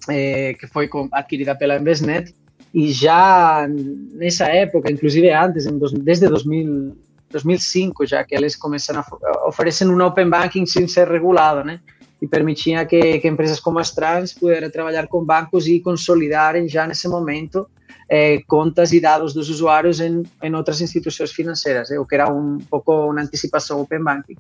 é, 0.08 0.54
que 0.54 0.68
foi 0.68 0.88
adquirida 1.10 1.56
pela 1.56 1.76
Investnet 1.76 2.32
e 2.72 2.92
já 2.92 3.66
nessa 4.14 4.46
época, 4.46 4.90
inclusive 4.90 5.30
antes, 5.30 5.66
desde 6.00 6.28
2000, 6.28 6.96
2005 7.30 8.06
já 8.06 8.24
que 8.24 8.34
eles 8.34 8.56
começaram 8.56 9.02
a 9.02 9.48
oferecer 9.48 9.86
um 9.86 10.04
Open 10.04 10.28
Banking 10.28 10.66
sem 10.66 10.86
ser 10.86 11.08
regulado, 11.08 11.64
né? 11.64 11.80
e 12.20 12.26
permitia 12.26 12.84
que, 12.84 13.18
que 13.18 13.28
empresas 13.28 13.60
como 13.60 13.78
as 13.78 13.92
trans 13.92 14.32
pudessem 14.32 14.70
trabalhar 14.70 15.06
com 15.06 15.24
bancos 15.24 15.66
e 15.66 15.80
consolidarem 15.80 16.68
já 16.68 16.86
nesse 16.86 17.08
momento 17.08 17.68
eh, 18.08 18.40
contas 18.46 18.92
e 18.92 19.00
dados 19.00 19.32
dos 19.32 19.48
usuários 19.48 20.00
em, 20.00 20.22
em 20.42 20.54
outras 20.54 20.80
instituições 20.80 21.30
financeiras, 21.30 21.90
eh, 21.90 21.98
o 21.98 22.04
que 22.04 22.16
era 22.16 22.28
um 22.32 22.58
pouco 22.58 23.10
uma 23.10 23.22
antecipação 23.22 23.80
Open 23.80 24.02
Banking. 24.02 24.36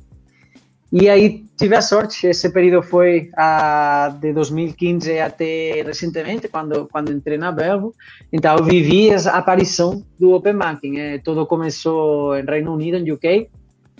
E 0.90 1.08
aí 1.08 1.44
tive 1.56 1.76
a 1.76 1.82
sorte, 1.82 2.26
esse 2.26 2.50
período 2.50 2.82
foi 2.82 3.30
ah, 3.36 4.14
de 4.18 4.32
2015 4.32 5.20
até 5.20 5.82
recentemente, 5.82 6.48
quando, 6.48 6.86
quando 6.86 7.12
entrei 7.12 7.36
na 7.36 7.52
Belvo. 7.52 7.94
Então, 8.32 8.56
eu 8.56 8.64
vivi 8.64 9.12
a 9.12 9.36
aparição 9.36 10.02
do 10.18 10.32
Open 10.32 10.56
Banking. 10.56 10.98
Eh, 10.98 11.18
tudo 11.18 11.46
começou 11.46 12.38
em 12.38 12.44
Reino 12.44 12.72
Unido, 12.72 12.96
em 12.96 13.12
UK, 13.12 13.50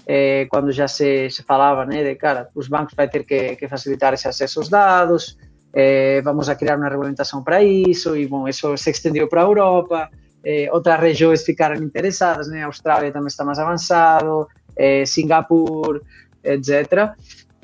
é, 0.09 0.47
quando 0.47 0.73
já 0.73 0.89
se, 0.89 1.29
se 1.29 1.43
falava, 1.43 1.85
né, 1.85 2.03
de 2.03 2.15
cara, 2.15 2.49
os 2.55 2.67
bancos 2.67 2.95
vai 2.95 3.07
ter 3.07 3.25
que, 3.25 3.57
que 3.57 3.69
facilitar 3.69 4.15
esse 4.15 4.27
acesso 4.27 4.61
aos 4.61 4.71
dados, 4.71 5.37
é, 5.71 6.23
vamos 6.23 6.49
a 6.49 6.55
criar 6.55 6.79
uma 6.79 6.89
regulamentação 6.89 7.45
para 7.45 7.63
isso, 7.63 8.17
e 8.17 8.27
bom, 8.27 8.49
isso 8.49 8.75
se 8.79 8.91
estendeu 8.91 9.29
para 9.29 9.43
a 9.43 9.45
Europa, 9.45 10.09
é, 10.43 10.71
outras 10.73 10.99
regiões 10.99 11.45
ficaram 11.45 11.77
interessadas, 11.77 12.49
né, 12.49 12.63
a 12.63 12.67
Austrália 12.67 13.13
também 13.13 13.29
está 13.29 13.45
mais 13.45 13.59
avançado, 13.59 14.49
é, 14.75 15.05
Singapura, 15.05 16.01
etc. 16.49 17.13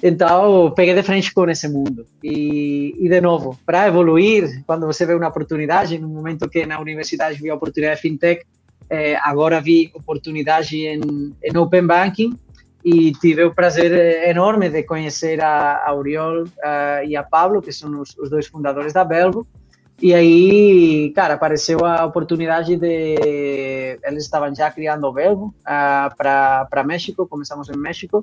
Então, 0.02 0.70
peguei 0.76 0.94
de 0.94 1.02
frente 1.02 1.32
com 1.32 1.48
esse 1.48 1.68
mundo. 1.68 2.04
E, 2.22 2.94
e 2.98 3.08
de 3.08 3.20
novo, 3.20 3.58
para 3.64 3.88
evoluir, 3.88 4.62
quando 4.66 4.86
você 4.86 5.06
vê 5.06 5.14
uma 5.14 5.28
oportunidade, 5.28 5.98
no 5.98 6.08
momento 6.08 6.48
que 6.48 6.66
na 6.66 6.78
universidade 6.78 7.40
vi 7.40 7.50
a 7.50 7.54
oportunidade 7.54 7.96
de 7.96 8.02
fintech, 8.02 8.44
é, 8.90 9.16
agora 9.16 9.60
vi 9.60 9.90
oportunidade 9.94 10.76
em, 10.76 11.34
em 11.42 11.56
Open 11.56 11.86
Banking 11.86 12.38
e 12.84 13.12
tive 13.12 13.44
o 13.44 13.54
prazer 13.54 13.92
eh, 13.92 14.30
enorme 14.30 14.68
de 14.68 14.82
conhecer 14.82 15.42
a, 15.42 15.82
a 15.86 15.94
Uriol 15.94 16.42
uh, 16.42 17.02
e 17.06 17.16
a 17.16 17.22
Pablo, 17.22 17.62
que 17.62 17.72
são 17.72 17.98
os, 17.98 18.14
os, 18.18 18.28
dois 18.28 18.46
fundadores 18.46 18.92
da 18.92 19.02
Belvo. 19.02 19.46
E 20.02 20.12
aí, 20.12 21.10
cara, 21.14 21.34
apareceu 21.34 21.82
a 21.82 22.04
oportunidade 22.04 22.76
de. 22.76 23.98
Eles 24.04 24.24
estavam 24.24 24.54
já 24.54 24.70
criando 24.70 25.06
o 25.06 25.12
Belvo 25.12 25.54
uh, 25.60 26.14
para 26.14 26.84
México, 26.84 27.26
começamos 27.26 27.70
em 27.70 27.76
México. 27.76 28.22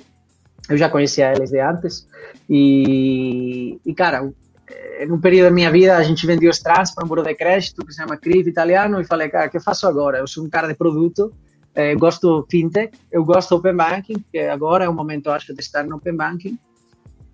Eu 0.69 0.77
já 0.77 0.89
conhecia 0.89 1.31
eles 1.31 1.49
de 1.49 1.59
antes. 1.59 2.07
E, 2.49 3.79
e 3.85 3.93
cara, 3.93 4.31
em 4.99 5.11
um 5.11 5.19
período 5.19 5.45
da 5.45 5.51
minha 5.51 5.71
vida, 5.71 5.97
a 5.97 6.03
gente 6.03 6.25
vendia 6.25 6.49
os 6.49 6.59
trans 6.59 6.93
para 6.93 7.03
um 7.03 7.07
buro 7.07 7.23
de 7.23 7.33
crédito 7.33 7.85
que 7.85 7.91
se 7.91 8.01
chama 8.01 8.17
CRIV 8.17 8.49
italiano 8.49 9.01
e 9.01 9.05
falei, 9.05 9.29
cara, 9.29 9.47
o 9.47 9.49
que 9.49 9.57
eu 9.57 9.61
faço 9.61 9.87
agora? 9.87 10.19
Eu 10.19 10.27
sou 10.27 10.45
um 10.45 10.49
cara 10.49 10.67
de 10.67 10.75
produto, 10.75 11.33
eh, 11.73 11.95
gosto 11.95 12.45
fintech, 12.49 12.97
eu 13.11 13.25
gosto 13.25 13.55
open 13.55 13.75
banking, 13.75 14.23
que 14.31 14.39
agora 14.39 14.85
é 14.85 14.89
o 14.89 14.93
momento, 14.93 15.31
acho, 15.31 15.53
de 15.53 15.61
estar 15.61 15.83
no 15.83 15.95
open 15.95 16.15
banking, 16.15 16.57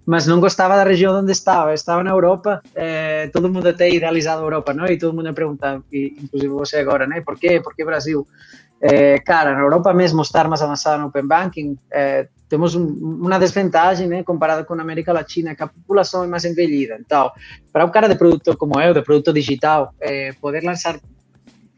mas 0.06 0.26
não 0.26 0.40
gostava 0.40 0.78
da 0.78 0.84
região 0.84 1.14
onde 1.20 1.32
estava. 1.32 1.72
Eu 1.72 1.76
estava 1.76 2.04
na 2.04 2.12
Europa, 2.12 2.62
eh, 2.74 3.30
todo 3.34 3.52
mundo 3.52 3.74
tem 3.74 3.96
idealizado 3.96 4.42
a 4.42 4.46
Europa, 4.46 4.74
não? 4.74 4.86
E 4.86 4.98
todo 4.98 5.14
mundo 5.14 5.28
me 5.28 5.34
pergunta, 5.34 5.82
inclusive 5.92 6.54
você 6.54 6.78
agora, 6.78 7.06
né? 7.06 7.22
Por 7.22 7.38
quê? 7.38 7.60
Por 7.60 7.76
que 7.76 7.84
Brasil? 7.84 8.26
Eh, 8.80 9.20
cara, 9.20 9.54
na 9.54 9.60
Europa 9.60 9.94
mesmo 9.94 10.22
estar 10.22 10.48
mais 10.48 10.62
avançado 10.62 11.02
no 11.02 11.08
Open 11.08 11.28
Banking, 11.28 11.78
eh, 11.92 12.30
temos 12.50 12.76
um, 12.76 12.86
uma 12.86 13.38
desvantagem, 13.38 14.08
né, 14.08 14.24
comparada 14.24 14.64
com 14.64 14.74
a 14.74 14.82
América 14.82 15.14
Latina, 15.14 15.56
que 15.56 15.64
a 15.64 15.68
população 15.68 16.24
é 16.24 16.28
mais 16.28 16.46
envelhida. 16.46 16.98
Então, 17.00 17.32
para 17.72 17.86
um 17.86 17.90
cara 17.90 18.08
de 18.08 18.16
produto 18.16 18.56
como 18.58 18.80
eu, 18.80 18.94
de 18.94 19.02
produto 19.02 19.34
digital, 19.34 19.94
eh, 20.00 20.34
poder 20.40 20.64
lançar 20.64 21.00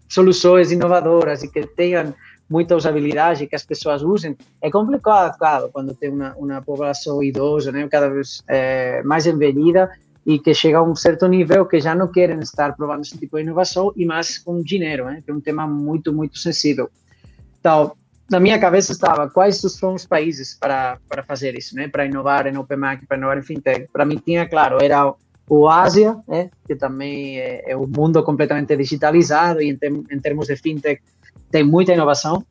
soluções 0.08 0.72
inovadoras 0.72 1.44
e 1.44 1.48
que 1.52 1.66
tenham 1.66 2.14
muita 2.50 2.76
usabilidade, 2.76 3.46
que 3.48 3.56
as 3.56 3.64
pessoas 3.64 4.02
usem, 4.02 4.36
é 4.62 4.72
complicado, 4.72 5.38
claro, 5.38 5.70
quando 5.72 5.94
tem 5.94 6.10
uma, 6.10 6.36
uma 6.36 6.62
população 6.62 7.22
idosa, 7.22 7.72
né, 7.72 7.88
cada 7.88 8.10
vez 8.10 8.44
mais 9.06 9.28
envelhida, 9.28 9.90
e 10.26 10.38
que 10.38 10.54
chega 10.54 10.78
a 10.78 10.84
um 10.84 10.96
certo 10.96 11.28
nível 11.28 11.66
que 11.66 11.80
já 11.80 11.96
não 11.96 12.08
querem 12.08 12.40
estar 12.40 12.76
provando 12.76 13.02
esse 13.02 13.18
tipo 13.18 13.38
de 13.38 13.44
inovação 13.44 13.92
e 13.96 14.06
mais 14.06 14.38
com 14.38 14.62
dinheiro, 14.62 15.06
né? 15.06 15.22
que 15.26 15.32
é 15.32 15.34
um 15.34 15.42
tema 15.42 15.66
muito, 15.66 16.14
muito 16.14 16.38
sensível. 16.38 16.90
Então, 17.60 17.94
na 18.30 18.40
minha 18.40 18.60
cabeça 18.60 18.92
estava 18.92 19.30
quais 19.30 19.58
são 19.58 19.96
os 19.96 20.06
países 20.06 20.56
para, 20.60 20.98
para 21.08 21.24
fazer 21.24 21.58
isso, 21.58 21.76
né? 21.76 21.88
para 21.88 22.06
inovar 22.06 22.48
em 22.48 22.58
Open 22.58 22.80
Bank, 22.80 23.06
para 23.06 23.18
inovar 23.18 23.38
em 23.38 23.44
FinTech. 23.44 23.88
Para 23.92 24.06
mim 24.06 24.22
tinha, 24.24 24.48
claro, 24.48 24.78
era 24.82 25.14
o 25.48 25.68
Ásia, 25.68 26.18
né? 26.28 26.50
que 26.66 26.76
também 26.76 27.40
é, 27.40 27.72
é 27.72 27.78
um 27.78 27.88
mundo 27.88 28.22
completamente 28.24 28.76
digitalizado 28.76 29.62
e 29.62 29.72
em, 29.72 30.06
em 30.12 30.20
termos 30.20 30.48
de 30.48 30.56
FinTech 30.56 31.02
tem 31.50 31.64
muita 31.64 31.94
inovação, 31.94 32.46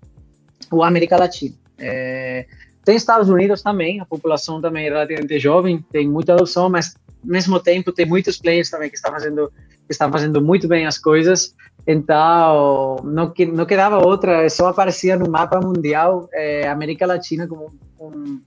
o 0.70 0.82
América 0.82 1.16
Latina. 1.16 1.54
É, 1.78 2.46
tem 2.88 2.96
Estados 2.96 3.28
Unidos 3.28 3.60
também, 3.60 4.00
a 4.00 4.06
população 4.06 4.62
também 4.62 4.86
é 4.86 4.88
relativamente 4.88 5.38
jovem, 5.38 5.84
tem 5.92 6.08
muita 6.08 6.32
adoção, 6.32 6.70
mas 6.70 6.96
ao 7.22 7.30
mesmo 7.30 7.60
tempo 7.60 7.92
tem 7.92 8.06
muitos 8.06 8.38
players 8.38 8.70
também 8.70 8.88
que 8.88 8.96
estão 8.96 9.12
fazendo 9.12 9.52
que 9.86 9.92
estão 9.92 10.10
fazendo 10.10 10.40
muito 10.40 10.66
bem 10.66 10.86
as 10.86 10.96
coisas. 10.96 11.54
Então 11.86 12.96
não 13.04 13.28
que 13.28 13.44
não 13.44 13.66
quedava 13.66 13.98
outra 13.98 14.48
só 14.48 14.68
aparecia 14.68 15.18
no 15.18 15.30
mapa 15.30 15.60
mundial 15.60 16.30
é, 16.32 16.66
América 16.66 17.04
Latina 17.04 17.46
como 17.46 17.70
um, 18.00 18.40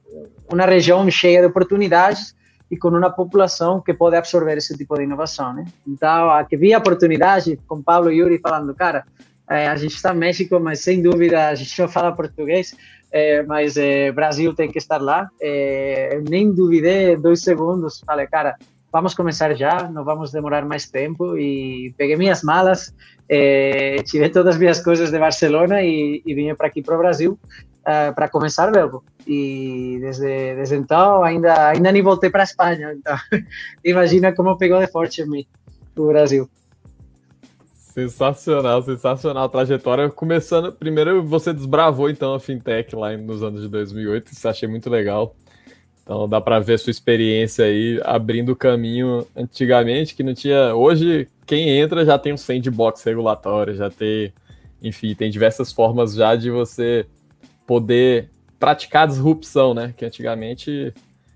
uma 0.51 0.65
região 0.65 1.07
cheia 1.11 1.41
de 1.41 1.45
oportunidades 1.45 2.35
e 2.71 2.75
com 2.75 2.87
uma 2.87 3.11
população 3.11 3.79
que 3.79 3.93
pode 3.93 4.15
absorver 4.15 4.57
esse 4.57 4.75
tipo 4.75 4.97
de 4.97 5.03
inovação 5.03 5.53
né? 5.53 5.65
Então 5.87 6.31
aqui 6.31 6.57
vi 6.57 6.73
a 6.73 6.79
oportunidade 6.79 7.59
com 7.67 7.79
Pablo 7.79 8.11
e 8.11 8.17
Yuri 8.17 8.39
falando 8.39 8.73
cara 8.73 9.05
é, 9.47 9.67
a 9.67 9.75
gente 9.75 9.93
está 9.93 10.11
no 10.11 10.19
México 10.19 10.59
mas 10.59 10.79
sem 10.79 10.99
dúvida 10.99 11.49
a 11.49 11.53
gente 11.53 11.79
não 11.79 11.87
fala 11.87 12.11
português 12.11 12.75
é, 13.11 13.43
mas 13.43 13.77
é, 13.77 14.11
Brasil 14.11 14.53
tem 14.53 14.71
que 14.71 14.77
estar 14.77 15.01
lá. 15.01 15.29
É, 15.41 16.21
nem 16.29 16.51
duvidei 16.51 17.15
dois 17.15 17.41
segundos, 17.41 18.01
falei, 18.05 18.27
cara, 18.27 18.55
vamos 18.91 19.13
começar 19.13 19.53
já, 19.55 19.89
não 19.89 20.03
vamos 20.03 20.31
demorar 20.31 20.65
mais 20.65 20.89
tempo. 20.89 21.37
E 21.37 21.93
peguei 21.97 22.15
minhas 22.15 22.43
malas, 22.43 22.93
tirei 24.05 24.29
todas 24.29 24.55
as 24.55 24.59
minhas 24.59 24.81
coisas 24.81 25.11
de 25.11 25.19
Barcelona 25.19 25.81
e, 25.81 26.21
e 26.25 26.33
vim 26.33 26.53
para 26.55 26.67
aqui 26.67 26.81
para 26.81 26.95
o 26.95 26.99
Brasil. 26.99 27.39
uh, 27.81 28.13
para 28.13 28.29
começar 28.29 28.71
Belbo. 28.71 29.03
E 29.27 29.97
desde, 30.01 30.55
desde 30.55 30.75
então 30.75 31.23
ainda, 31.23 31.69
ainda 31.69 31.91
nem 31.91 32.01
voltei 32.01 32.29
para 32.29 32.43
Espanha. 32.43 32.93
Então, 32.93 33.15
imagina 33.83 34.33
como 34.33 34.57
pegou 34.57 34.79
de 34.79 34.87
forte 34.87 35.21
em 35.21 35.29
mim 35.29 35.45
o 35.95 36.07
Brasil. 36.07 36.49
Sensacional, 37.91 38.81
sensacional 38.81 39.43
a 39.43 39.49
trajetória. 39.49 40.09
Começando, 40.09 40.71
primeiro 40.71 41.21
você 41.25 41.51
desbravou 41.51 42.09
então 42.09 42.33
a 42.33 42.39
fintech 42.39 42.95
lá 42.95 43.17
nos 43.17 43.43
anos 43.43 43.63
de 43.63 43.67
2008, 43.67 44.31
isso 44.31 44.47
achei 44.47 44.65
muito 44.65 44.89
legal. 44.89 45.35
Então 46.01 46.27
dá 46.27 46.39
para 46.39 46.57
ver 46.61 46.79
sua 46.79 46.89
experiência 46.89 47.65
aí 47.65 47.99
abrindo 48.05 48.55
caminho 48.55 49.27
antigamente 49.35 50.15
que 50.15 50.23
não 50.23 50.33
tinha. 50.33 50.73
Hoje 50.73 51.27
quem 51.45 51.67
entra 51.79 52.05
já 52.05 52.17
tem 52.17 52.31
um 52.31 52.37
sandbox 52.37 53.03
regulatório, 53.03 53.75
já 53.75 53.89
tem, 53.89 54.31
enfim, 54.81 55.13
tem 55.13 55.29
diversas 55.29 55.73
formas 55.73 56.13
já 56.13 56.33
de 56.33 56.49
você 56.49 57.05
poder 57.67 58.29
praticar 58.57 59.05
disrupção, 59.05 59.73
né? 59.73 59.93
Que 59.97 60.05
antigamente 60.05 60.93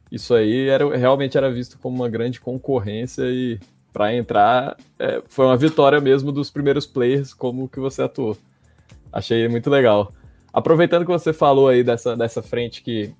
isso 0.09 0.33
aí 0.33 0.69
era 0.69 0.95
realmente 0.95 1.37
era 1.37 1.51
visto 1.51 1.77
como 1.79 1.97
uma 1.97 2.07
grande 2.07 2.39
concorrência 2.39 3.23
e 3.23 3.59
para 3.95 4.13
entrar 4.13 4.75
é, 4.99 5.23
foi 5.29 5.45
uma 5.45 5.55
vitória 5.55 6.01
mesmo 6.01 6.29
dos 6.29 6.51
primeiros 6.51 6.85
players 6.85 7.33
como 7.33 7.69
que 7.69 7.79
você 7.79 8.01
atuou. 8.01 8.37
Achei 9.09 9.47
muito 9.47 9.69
legal. 9.69 10.11
Aproveitando 10.51 11.05
que 11.05 11.11
você 11.11 11.31
falou 11.31 11.69
aí 11.69 11.81
dessa, 11.81 12.13
dessa 12.13 12.43
frente 12.43 12.83
que 12.83 13.13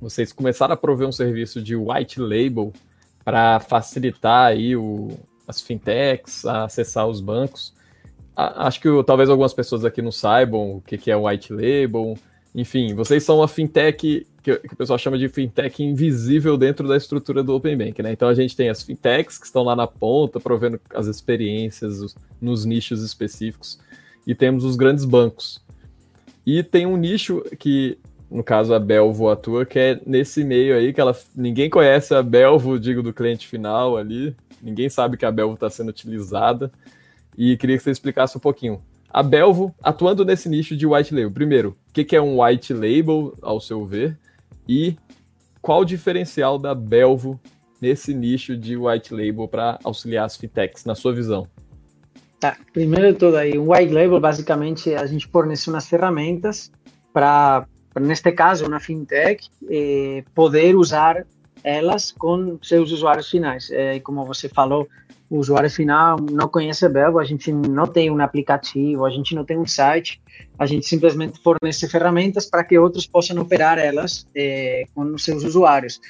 vocês 0.00 0.32
começaram 0.32 0.72
a 0.72 0.76
prover 0.76 1.08
um 1.08 1.12
serviço 1.12 1.60
de 1.60 1.74
white 1.74 2.20
label 2.20 2.72
para 3.24 3.58
facilitar 3.58 4.46
aí 4.46 4.76
o, 4.76 5.08
as 5.48 5.60
fintechs 5.60 6.44
a 6.44 6.62
acessar 6.62 7.08
os 7.08 7.20
bancos. 7.20 7.74
A, 8.36 8.68
acho 8.68 8.80
que 8.80 8.88
talvez 9.04 9.28
algumas 9.28 9.52
pessoas 9.52 9.84
aqui 9.84 10.00
não 10.00 10.12
saibam 10.12 10.76
o 10.76 10.80
que, 10.80 10.96
que 10.96 11.10
é 11.10 11.16
white 11.16 11.52
label. 11.52 12.16
Enfim, 12.54 12.94
vocês 12.94 13.24
são 13.24 13.38
uma 13.38 13.48
fintech 13.48 13.98
que, 13.98 14.26
que, 14.42 14.74
o 14.74 14.76
pessoal 14.76 14.96
chama 14.96 15.18
de 15.18 15.28
fintech 15.28 15.82
invisível 15.82 16.56
dentro 16.56 16.86
da 16.86 16.96
estrutura 16.96 17.42
do 17.42 17.52
Open 17.54 17.76
Bank, 17.76 18.00
né? 18.00 18.12
Então 18.12 18.28
a 18.28 18.34
gente 18.34 18.54
tem 18.54 18.68
as 18.68 18.82
fintechs 18.82 19.38
que 19.38 19.46
estão 19.46 19.64
lá 19.64 19.74
na 19.74 19.88
ponta, 19.88 20.38
provendo 20.38 20.80
as 20.94 21.08
experiências 21.08 22.00
os, 22.00 22.14
nos 22.40 22.64
nichos 22.64 23.02
específicos, 23.02 23.80
e 24.24 24.34
temos 24.36 24.64
os 24.64 24.76
grandes 24.76 25.04
bancos. 25.04 25.64
E 26.46 26.62
tem 26.62 26.86
um 26.86 26.96
nicho 26.96 27.42
que, 27.58 27.98
no 28.30 28.44
caso, 28.44 28.72
a 28.72 28.78
Belvo 28.78 29.28
atua, 29.28 29.66
que 29.66 29.78
é 29.78 30.00
nesse 30.06 30.44
meio 30.44 30.76
aí, 30.76 30.92
que 30.92 31.00
ela 31.00 31.16
ninguém 31.34 31.68
conhece 31.68 32.14
a 32.14 32.22
Belvo, 32.22 32.78
digo, 32.78 33.02
do 33.02 33.12
cliente 33.12 33.48
final 33.48 33.96
ali, 33.96 34.36
ninguém 34.62 34.88
sabe 34.88 35.16
que 35.16 35.26
a 35.26 35.32
Belvo 35.32 35.54
está 35.54 35.68
sendo 35.68 35.88
utilizada, 35.88 36.70
e 37.36 37.56
queria 37.56 37.76
que 37.76 37.82
você 37.82 37.90
explicasse 37.90 38.36
um 38.36 38.40
pouquinho 38.40 38.80
a 39.10 39.22
Belvo 39.22 39.74
atuando 39.82 40.24
nesse 40.24 40.48
nicho 40.48 40.76
de 40.76 40.86
white 40.86 41.14
label. 41.14 41.30
Primeiro, 41.30 41.76
o 42.02 42.04
que, 42.04 42.16
é 42.16 42.20
um 42.20 42.42
white 42.42 42.72
label, 42.72 43.34
ao 43.40 43.60
seu 43.60 43.86
ver? 43.86 44.18
E 44.68 44.96
qual 45.62 45.82
o 45.82 45.84
diferencial 45.84 46.58
da 46.58 46.74
Belvo 46.74 47.40
nesse 47.80 48.12
nicho 48.12 48.56
de 48.56 48.76
white 48.76 49.14
label 49.14 49.46
para 49.46 49.78
auxiliar 49.84 50.24
as 50.24 50.36
fintechs, 50.36 50.84
na 50.84 50.94
sua 50.94 51.14
visão? 51.14 51.46
Tá, 52.40 52.56
primeiro 52.72 53.12
de 53.12 53.18
tudo 53.18 53.36
aí, 53.36 53.56
um 53.56 53.72
white 53.72 53.92
label 53.92 54.18
basicamente 54.20 54.92
a 54.94 55.06
gente 55.06 55.28
fornece 55.28 55.70
umas 55.70 55.88
ferramentas 55.88 56.70
para, 57.12 57.66
neste 58.00 58.32
caso, 58.32 58.66
uma 58.66 58.80
fintech 58.80 59.48
eh, 59.70 60.24
poder 60.34 60.74
usar 60.74 61.24
elas 61.64 62.12
com 62.12 62.58
seus 62.62 62.92
usuários 62.92 63.30
finais. 63.30 63.70
Eh, 63.72 63.98
como 64.00 64.24
você 64.26 64.48
falou, 64.48 64.86
o 65.30 65.38
usuário 65.38 65.70
final 65.70 66.18
não 66.30 66.46
conhece 66.46 66.84
a 66.84 66.88
Belvo, 66.88 67.18
a 67.18 67.24
gente 67.24 67.50
não 67.50 67.86
tem 67.86 68.10
um 68.10 68.20
aplicativo, 68.20 69.06
a 69.06 69.10
gente 69.10 69.34
não 69.34 69.44
tem 69.44 69.58
um 69.58 69.66
site, 69.66 70.20
a 70.58 70.66
gente 70.66 70.86
simplesmente 70.86 71.40
fornece 71.42 71.88
ferramentas 71.88 72.46
para 72.46 72.62
que 72.62 72.78
outros 72.78 73.06
possam 73.06 73.40
operar 73.40 73.78
elas 73.78 74.26
eh, 74.36 74.84
com 74.94 75.16
seus 75.16 75.42
usuários. 75.42 76.00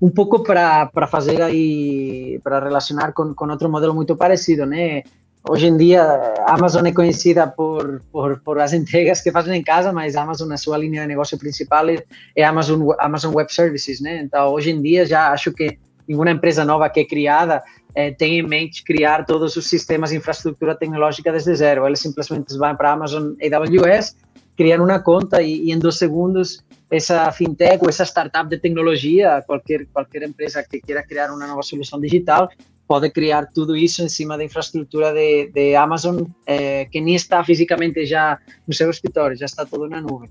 Um 0.00 0.10
pouco 0.10 0.44
para 0.44 1.06
fazer 1.10 1.42
aí, 1.42 2.38
para 2.44 2.60
relacionar 2.60 3.12
com, 3.12 3.34
com 3.34 3.48
outro 3.48 3.68
modelo 3.68 3.94
muito 3.94 4.14
parecido, 4.14 4.64
né? 4.64 5.02
Hoje 5.50 5.66
em 5.66 5.78
dia, 5.78 6.02
a 6.02 6.54
Amazon 6.54 6.84
é 6.84 6.92
conhecida 6.92 7.46
por, 7.46 8.02
por, 8.12 8.38
por 8.40 8.60
as 8.60 8.74
entregas 8.74 9.22
que 9.22 9.32
fazem 9.32 9.58
em 9.58 9.62
casa, 9.62 9.90
mas 9.94 10.14
a 10.14 10.22
Amazon, 10.22 10.52
a 10.52 10.58
sua 10.58 10.76
linha 10.76 11.00
de 11.00 11.08
negócio 11.08 11.38
principal 11.38 11.88
é, 11.88 12.04
é 12.36 12.44
Amazon, 12.44 12.90
Amazon 12.98 13.34
Web 13.34 13.50
Services, 13.50 13.98
né? 13.98 14.20
Então, 14.22 14.52
hoje 14.52 14.70
em 14.70 14.82
dia, 14.82 15.06
já 15.06 15.32
acho 15.32 15.50
que 15.52 15.78
nenhuma 16.06 16.30
empresa 16.30 16.66
nova 16.66 16.90
que 16.90 17.00
é 17.00 17.04
criada 17.04 17.62
é, 17.94 18.10
tem 18.10 18.38
em 18.38 18.42
mente 18.42 18.84
criar 18.84 19.24
todos 19.24 19.56
os 19.56 19.66
sistemas 19.66 20.10
de 20.10 20.16
infraestrutura 20.16 20.74
tecnológica 20.74 21.32
desde 21.32 21.54
zero. 21.54 21.86
Eles 21.86 22.00
simplesmente 22.00 22.54
vão 22.58 22.76
para 22.76 22.90
a 22.90 22.92
Amazon 22.92 23.32
AWS, 23.42 24.16
criam 24.54 24.84
uma 24.84 25.00
conta 25.00 25.40
e, 25.40 25.68
e, 25.68 25.72
em 25.72 25.78
dois 25.78 25.96
segundos 25.96 26.62
essa 26.90 27.30
fintech 27.32 27.82
ou 27.82 27.88
essa 27.88 28.04
startup 28.04 28.48
de 28.48 28.58
tecnologia, 28.58 29.42
qualquer 29.46 29.86
qualquer 29.92 30.22
empresa 30.22 30.62
que 30.62 30.80
queira 30.80 31.02
criar 31.02 31.30
uma 31.30 31.46
nova 31.46 31.62
solução 31.62 32.00
digital, 32.00 32.48
pode 32.88 33.10
criar 33.10 33.46
tudo 33.54 33.76
isso 33.76 34.02
em 34.02 34.08
cima 34.08 34.36
da 34.36 34.42
infraestrutura 34.42 35.12
de, 35.12 35.50
de 35.52 35.76
Amazon, 35.76 36.22
é, 36.46 36.86
que 36.86 37.00
nem 37.00 37.14
está 37.14 37.44
fisicamente 37.44 38.06
já 38.06 38.38
no 38.66 38.72
seu 38.72 38.90
escritório, 38.90 39.36
já 39.36 39.44
está 39.44 39.66
tudo 39.66 39.88
na 39.88 40.00
nuvem. 40.00 40.30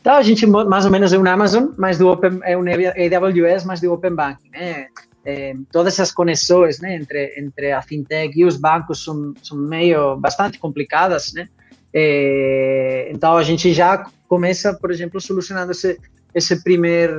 Então 0.00 0.14
a 0.14 0.22
gente 0.22 0.46
mais 0.46 0.86
ou 0.86 0.90
menos 0.90 1.12
é 1.12 1.18
um 1.18 1.28
Amazon, 1.28 1.68
mas 1.76 1.98
do 1.98 2.08
Open, 2.08 2.40
é 2.42 2.56
um 2.56 2.62
AWS, 2.62 3.64
mas 3.66 3.82
do 3.82 3.92
Open 3.92 4.14
Banking, 4.14 4.48
né? 4.48 4.86
eh, 5.24 5.54
todas 5.70 5.94
essas 5.94 6.12
conexões 6.12 6.80
né, 6.80 6.96
entre, 6.96 7.34
entre 7.38 7.72
a 7.72 7.82
fintech 7.82 8.38
e 8.38 8.44
os 8.44 8.56
bancos 8.56 9.04
são, 9.04 9.34
são 9.42 9.58
meio 9.58 10.16
bastante 10.16 10.58
complicadas, 10.58 11.32
né? 11.32 11.48
Eh, 11.92 13.10
então 13.12 13.36
a 13.36 13.42
gente 13.42 13.72
já 13.72 14.04
começa, 14.28 14.72
por 14.74 14.90
exemplo, 14.90 15.20
solucionando 15.20 15.72
esse 15.72 15.98
esse 16.32 16.62
primeiro 16.62 17.14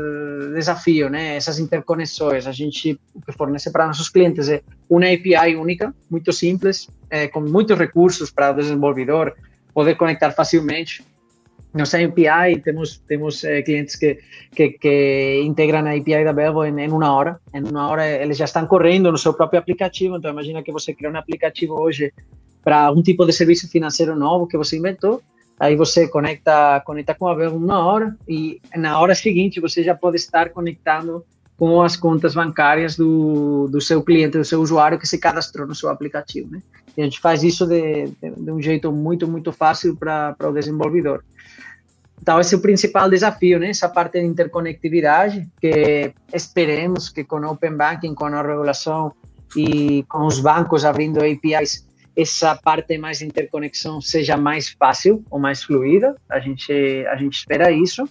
desafio, 0.53 1.09
né? 1.09 1.35
Essas 1.35 1.59
interconexões, 1.59 2.47
a 2.47 2.51
gente 2.51 2.99
o 3.13 3.21
que 3.21 3.31
fornece 3.31 3.71
para 3.71 3.87
nossos 3.87 4.09
clientes 4.09 4.49
é 4.49 4.61
uma 4.89 5.05
API 5.05 5.55
única, 5.55 5.93
muito 6.09 6.31
simples, 6.33 6.89
é, 7.09 7.27
com 7.27 7.41
muitos 7.41 7.77
recursos 7.77 8.31
para 8.31 8.51
o 8.51 8.53
desenvolvedor 8.53 9.33
poder 9.73 9.95
conectar 9.95 10.31
facilmente 10.31 11.03
nossa 11.73 11.97
API, 11.97 12.59
temos, 12.61 12.97
temos 13.07 13.43
eh, 13.45 13.61
clientes 13.61 13.95
que, 13.95 14.19
que, 14.53 14.71
que, 14.71 15.41
integram 15.45 15.85
a 15.85 15.95
API 15.95 16.25
da 16.25 16.33
Belvo 16.33 16.65
em, 16.65 16.77
em, 16.81 16.91
uma 16.91 17.13
hora. 17.13 17.39
Em 17.53 17.63
uma 17.63 17.87
hora 17.87 18.05
eles 18.05 18.37
já 18.37 18.45
estão 18.45 18.67
correndo 18.67 19.09
no 19.09 19.17
seu 19.17 19.33
próprio 19.33 19.59
aplicativo. 19.59 20.17
Então, 20.17 20.31
imagina 20.31 20.61
que 20.61 20.71
você 20.71 20.93
cria 20.93 21.09
um 21.09 21.17
aplicativo 21.17 21.79
hoje 21.79 22.11
para 22.61 22.91
um 22.91 23.01
tipo 23.01 23.25
de 23.25 23.31
serviço 23.31 23.69
financeiro 23.69 24.15
novo 24.17 24.47
que 24.47 24.57
você 24.57 24.77
inventou. 24.77 25.21
Aí 25.61 25.75
você 25.75 26.07
conecta, 26.07 26.81
conecta 26.83 27.13
com 27.13 27.27
a 27.27 27.35
Belvo 27.35 27.55
uma 27.55 27.85
hora 27.85 28.17
e 28.27 28.59
na 28.75 28.99
hora 28.99 29.13
seguinte 29.13 29.59
você 29.59 29.83
já 29.83 29.93
pode 29.93 30.15
estar 30.15 30.49
conectando 30.49 31.23
com 31.55 31.83
as 31.83 31.95
contas 31.95 32.33
bancárias 32.33 32.97
do, 32.97 33.67
do 33.67 33.79
seu 33.79 34.01
cliente, 34.01 34.39
do 34.39 34.43
seu 34.43 34.59
usuário 34.59 34.97
que 34.97 35.07
se 35.07 35.19
cadastrou 35.19 35.67
no 35.67 35.75
seu 35.75 35.89
aplicativo. 35.89 36.49
Né? 36.49 36.63
E 36.97 37.01
a 37.01 37.03
gente 37.03 37.19
faz 37.19 37.43
isso 37.43 37.67
de, 37.67 38.07
de, 38.07 38.31
de 38.35 38.51
um 38.51 38.59
jeito 38.59 38.91
muito, 38.91 39.27
muito 39.27 39.53
fácil 39.53 39.95
para 39.95 40.35
o 40.41 40.51
desenvolvedor. 40.51 41.23
Então, 42.19 42.39
esse 42.39 42.55
é 42.55 42.57
o 42.57 42.61
principal 42.61 43.07
desafio, 43.07 43.59
né? 43.59 43.69
Essa 43.69 43.89
parte 43.89 44.19
de 44.19 44.25
interconectividade, 44.25 45.47
que 45.59 46.11
esperemos 46.33 47.09
que 47.09 47.23
com 47.23 47.37
o 47.37 47.51
Open 47.51 47.75
Banking, 47.75 48.15
com 48.15 48.25
a 48.25 48.41
regulação 48.41 49.11
e 49.55 50.03
com 50.09 50.25
os 50.25 50.39
bancos 50.39 50.85
abrindo 50.85 51.19
APIs, 51.19 51.85
essa 52.15 52.55
parte 52.55 52.97
mais 52.97 53.19
de 53.19 53.25
interconexão 53.25 54.01
seja 54.01 54.35
mais 54.37 54.69
fácil 54.69 55.23
ou 55.29 55.39
mais 55.39 55.63
fluida. 55.63 56.15
A 56.29 56.39
gente, 56.39 56.71
a 57.07 57.15
gente 57.15 57.37
espera 57.37 57.71
isso. 57.71 58.07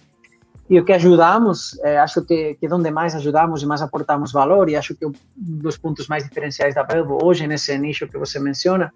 E 0.69 0.79
o 0.79 0.85
que 0.85 0.93
ajudamos, 0.93 1.77
é, 1.83 1.97
acho 1.97 2.21
que, 2.23 2.55
que 2.55 2.73
onde 2.73 2.89
mais 2.89 3.13
ajudamos 3.13 3.61
e 3.61 3.65
mais 3.65 3.81
aportamos 3.81 4.31
valor, 4.31 4.69
e 4.69 4.75
acho 4.77 4.95
que 4.95 5.05
um 5.05 5.11
dos 5.35 5.77
pontos 5.77 6.07
mais 6.07 6.23
diferenciais 6.23 6.73
da 6.73 6.83
Belvo 6.83 7.19
hoje, 7.21 7.45
nesse 7.45 7.77
nicho 7.77 8.07
que 8.07 8.17
você 8.17 8.39
menciona, 8.39 8.93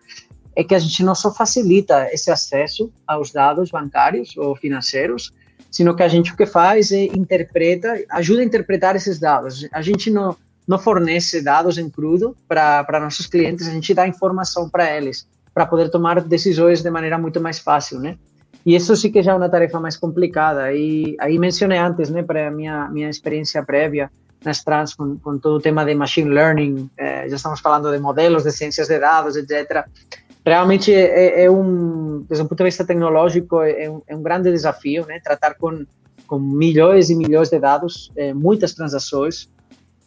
é 0.55 0.63
que 0.63 0.73
a 0.73 0.79
gente 0.79 1.03
não 1.03 1.13
só 1.13 1.33
facilita 1.33 2.07
esse 2.13 2.31
acesso 2.31 2.89
aos 3.05 3.31
dados 3.31 3.71
bancários 3.71 4.37
ou 4.37 4.55
financeiros, 4.55 5.33
sino 5.69 5.93
que 5.93 6.03
a 6.03 6.07
gente 6.07 6.31
o 6.31 6.37
que 6.37 6.45
faz 6.45 6.93
é 6.93 7.03
interpreta, 7.07 8.01
ajuda 8.09 8.41
a 8.41 8.45
interpretar 8.45 8.95
esses 8.95 9.19
dados. 9.19 9.67
A 9.73 9.81
gente 9.81 10.09
não, 10.09 10.33
não 10.67 10.79
fornece 10.79 11.41
dados 11.41 11.77
em 11.77 11.89
crudo 11.89 12.35
para 12.47 12.99
nossos 12.99 13.27
clientes, 13.27 13.67
a 13.67 13.71
gente 13.71 13.93
dá 13.93 14.07
informação 14.07 14.69
para 14.69 14.95
eles, 14.95 15.27
para 15.53 15.65
poder 15.65 15.89
tomar 15.89 16.21
decisões 16.21 16.81
de 16.81 16.89
maneira 16.89 17.17
muito 17.17 17.39
mais 17.39 17.59
fácil, 17.59 17.99
né? 17.99 18.17
E 18.65 18.75
isso 18.75 18.95
sim 18.95 19.11
que 19.11 19.21
já 19.21 19.33
é 19.33 19.35
uma 19.35 19.47
tarefa 19.47 19.79
mais 19.79 19.95
complicada. 19.95 20.73
E 20.73 21.15
aí 21.19 21.37
mencionei 21.37 21.77
antes, 21.77 22.09
né, 22.09 22.23
para 22.23 22.49
minha 22.49 22.89
minha 22.89 23.09
experiência 23.09 23.63
prévia 23.63 24.09
nas 24.43 24.63
trans 24.63 24.93
com, 24.93 25.17
com 25.17 25.37
todo 25.37 25.57
o 25.57 25.61
tema 25.61 25.85
de 25.85 25.93
machine 25.95 26.29
learning, 26.29 26.89
eh, 26.97 27.29
já 27.29 27.35
estamos 27.35 27.59
falando 27.59 27.91
de 27.91 27.99
modelos 27.99 28.43
de 28.43 28.51
ciências 28.51 28.87
de 28.87 28.99
dados, 28.99 29.35
etc 29.35 29.87
realmente 30.45 30.93
é, 30.93 31.43
é, 31.43 31.51
um, 31.51 32.23
desde 32.29 32.43
um 32.43 32.47
ponto 32.47 32.59
de 32.59 32.65
vista 32.65 32.85
tecnológico, 32.85 33.61
é 33.61 33.89
um, 33.89 34.01
é 34.07 34.15
um 34.15 34.21
grande 34.21 34.51
desafio, 34.51 35.05
né? 35.07 35.19
Tratar 35.19 35.55
com, 35.55 35.85
com 36.27 36.37
milhões 36.37 37.09
e 37.09 37.15
milhões 37.15 37.49
de 37.49 37.59
dados, 37.59 38.11
é, 38.15 38.33
muitas 38.33 38.73
transações, 38.73 39.49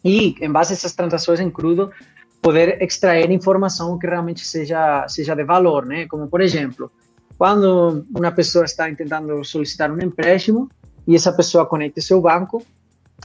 e, 0.03 0.35
em 0.39 0.51
base 0.51 0.73
a 0.73 0.75
essas 0.75 0.93
transações 0.93 1.39
em 1.39 1.49
crudo, 1.49 1.91
poder 2.41 2.81
extrair 2.81 3.29
informação 3.31 3.97
que 3.97 4.07
realmente 4.07 4.45
seja, 4.45 5.05
seja 5.07 5.35
de 5.35 5.43
valor, 5.43 5.85
né? 5.85 6.07
Como, 6.07 6.27
por 6.27 6.41
exemplo, 6.41 6.91
quando 7.37 8.05
uma 8.15 8.31
pessoa 8.31 8.65
está 8.65 8.93
tentando 8.93 9.43
solicitar 9.43 9.91
um 9.91 10.01
empréstimo, 10.01 10.69
e 11.07 11.15
essa 11.15 11.33
pessoa 11.33 11.65
conecte 11.65 12.01
seu 12.01 12.21
banco, 12.21 12.63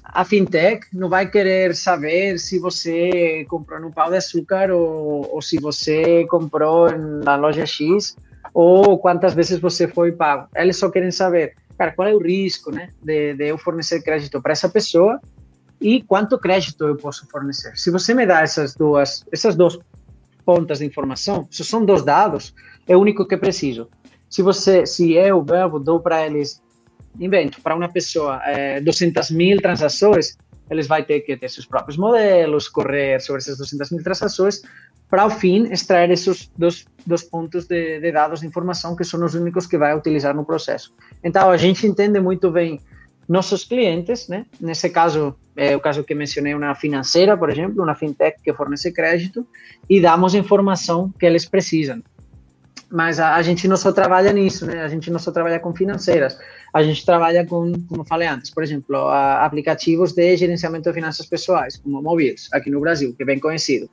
a 0.03 0.25
fintech 0.25 0.87
não 0.93 1.09
vai 1.09 1.31
querer 1.31 1.75
saber 1.75 2.39
se 2.39 2.59
você 2.59 3.45
comprou 3.49 3.81
no 3.81 3.93
pau 3.93 4.11
de 4.11 4.17
açúcar 4.17 4.71
ou, 4.71 5.29
ou 5.35 5.43
se 5.43 5.59
você 5.59 6.25
comprou 6.27 6.91
na 6.97 7.37
loja 7.37 7.67
X 7.67 8.17
ou 8.53 8.99
quantas 8.99 9.35
vezes 9.35 9.59
você 9.59 9.87
foi 9.87 10.13
pago. 10.13 10.49
Eles 10.55 10.77
só 10.77 10.89
querem 10.89 11.11
saber, 11.11 11.55
cara, 11.77 11.93
qual 11.93 12.09
é 12.09 12.15
o 12.15 12.23
risco, 12.23 12.71
né, 12.71 12.89
de, 13.03 13.35
de 13.35 13.49
eu 13.49 13.59
fornecer 13.59 14.03
crédito 14.03 14.41
para 14.41 14.53
essa 14.53 14.69
pessoa 14.69 15.21
e 15.85 16.03
quanto 16.03 16.39
crédito 16.39 16.87
eu 16.87 16.97
posso 16.97 17.29
fornecer. 17.29 17.77
Se 17.77 17.91
você 17.91 18.15
me 18.15 18.25
dá 18.25 18.41
essas 18.41 18.75
duas, 18.75 19.23
essas 19.31 19.55
duas 19.55 19.79
pontas 20.43 20.79
de 20.79 20.87
informação, 20.87 21.47
se 21.51 21.63
são 21.63 21.85
dois 21.85 22.03
dados, 22.03 22.55
é 22.89 22.97
o 22.97 23.01
único 23.01 23.29
que 23.29 23.37
preciso. 23.37 23.91
Se 24.31 24.41
você, 24.41 24.87
se 24.87 25.13
eu, 25.13 25.43
Belvo, 25.43 25.79
dou 25.79 26.01
para 26.01 26.25
eles, 26.25 26.63
invento, 27.21 27.61
para 27.61 27.77
uma 27.77 27.89
pessoa 27.91 28.41
é, 28.47 28.81
200 28.81 29.31
mil 29.31 29.61
transações, 29.61 30.39
eles 30.71 30.87
vai 30.87 31.05
ter 31.05 31.21
que 31.21 31.37
ter 31.37 31.51
seus 31.51 31.67
próprios 31.67 31.99
modelos, 31.99 32.67
correr 32.67 33.21
sobre 33.21 33.43
essas 33.43 33.59
200 33.59 33.91
mil 33.91 34.03
transações, 34.03 34.63
para 35.11 35.25
ao 35.25 35.31
fim 35.31 35.71
extrair 35.71 36.11
esses 36.11 36.51
dois, 36.57 36.87
dois 37.07 37.25
pontos 37.25 37.67
de, 37.67 38.01
de, 38.01 38.11
dados 38.11 38.41
de 38.41 38.47
informação 38.47 38.97
que 38.97 39.05
são 39.05 39.23
os 39.23 39.35
únicos 39.35 39.67
que 39.67 39.77
vai 39.77 39.95
utilizar 39.95 40.35
no 40.35 40.47
processo. 40.47 40.95
Então 41.23 41.51
a 41.51 41.59
gente 41.59 41.87
entende 41.87 42.19
muito 42.21 42.51
bem 42.51 42.81
nossos 43.29 43.65
clientes, 43.65 44.29
né? 44.29 44.47
Nesse 44.61 44.91
caso, 44.91 45.35
é 45.57 45.75
o 45.77 45.81
caso 45.81 46.05
que 46.05 46.15
mencionei, 46.15 46.55
uma 46.55 46.75
financeira, 46.75 47.37
por 47.37 47.51
exemplo, 47.51 47.83
uma 47.83 47.95
fintech 47.95 48.41
que 48.43 48.53
fornece 48.53 48.93
crédito, 48.93 49.47
e 49.89 50.01
damos 50.01 50.35
a 50.35 50.39
informação 50.39 51.13
que 51.19 51.27
eles 51.27 51.45
precisam. 51.45 52.03
Mas 52.91 53.19
a, 53.19 53.35
a, 53.35 53.43
gente 53.43 53.67
não 53.67 53.77
só 53.77 53.93
trabalha 53.93 54.33
nisso, 54.33 54.67
né? 54.67 54.83
A 54.83 54.89
gente 54.89 55.11
não 55.11 55.19
só 55.19 55.33
trabalha 55.33 55.59
com 55.59 55.75
financeiras, 55.75 56.39
a 56.73 56.83
gente 56.83 57.05
trabalha 57.05 57.45
com, 57.45 57.73
como 57.89 58.05
falei 58.05 58.29
antes, 58.29 58.51
por 58.51 58.63
exemplo, 58.63 58.97
a, 58.97 59.45
aplicativos 59.45 60.13
de 60.13 60.37
gerenciamento 60.37 60.89
de 60.89 60.95
finanças 60.95 61.27
pessoais, 61.27 61.77
como 61.77 62.03
Mobiles, 62.03 62.49
aqui 62.53 62.71
no 62.71 62.81
Brasil, 62.81 63.15
que 63.17 63.23
é 63.23 63.27
bem 63.27 63.41
conhecido. 63.41 63.89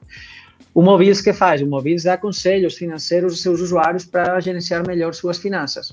O 0.74 0.82
Mobiles 0.82 1.22
que 1.22 1.34
faz? 1.34 1.62
O 1.62 1.68
Mobiles 1.68 2.04
dá 2.04 2.18
conselhos 2.18 2.76
financeiros 2.76 3.34
aos 3.34 3.42
seus 3.42 3.60
usuários 3.60 4.06
para 4.06 4.40
gerenciar 4.40 4.86
melhor 4.86 5.14
suas 5.14 5.38
finanças. 5.38 5.92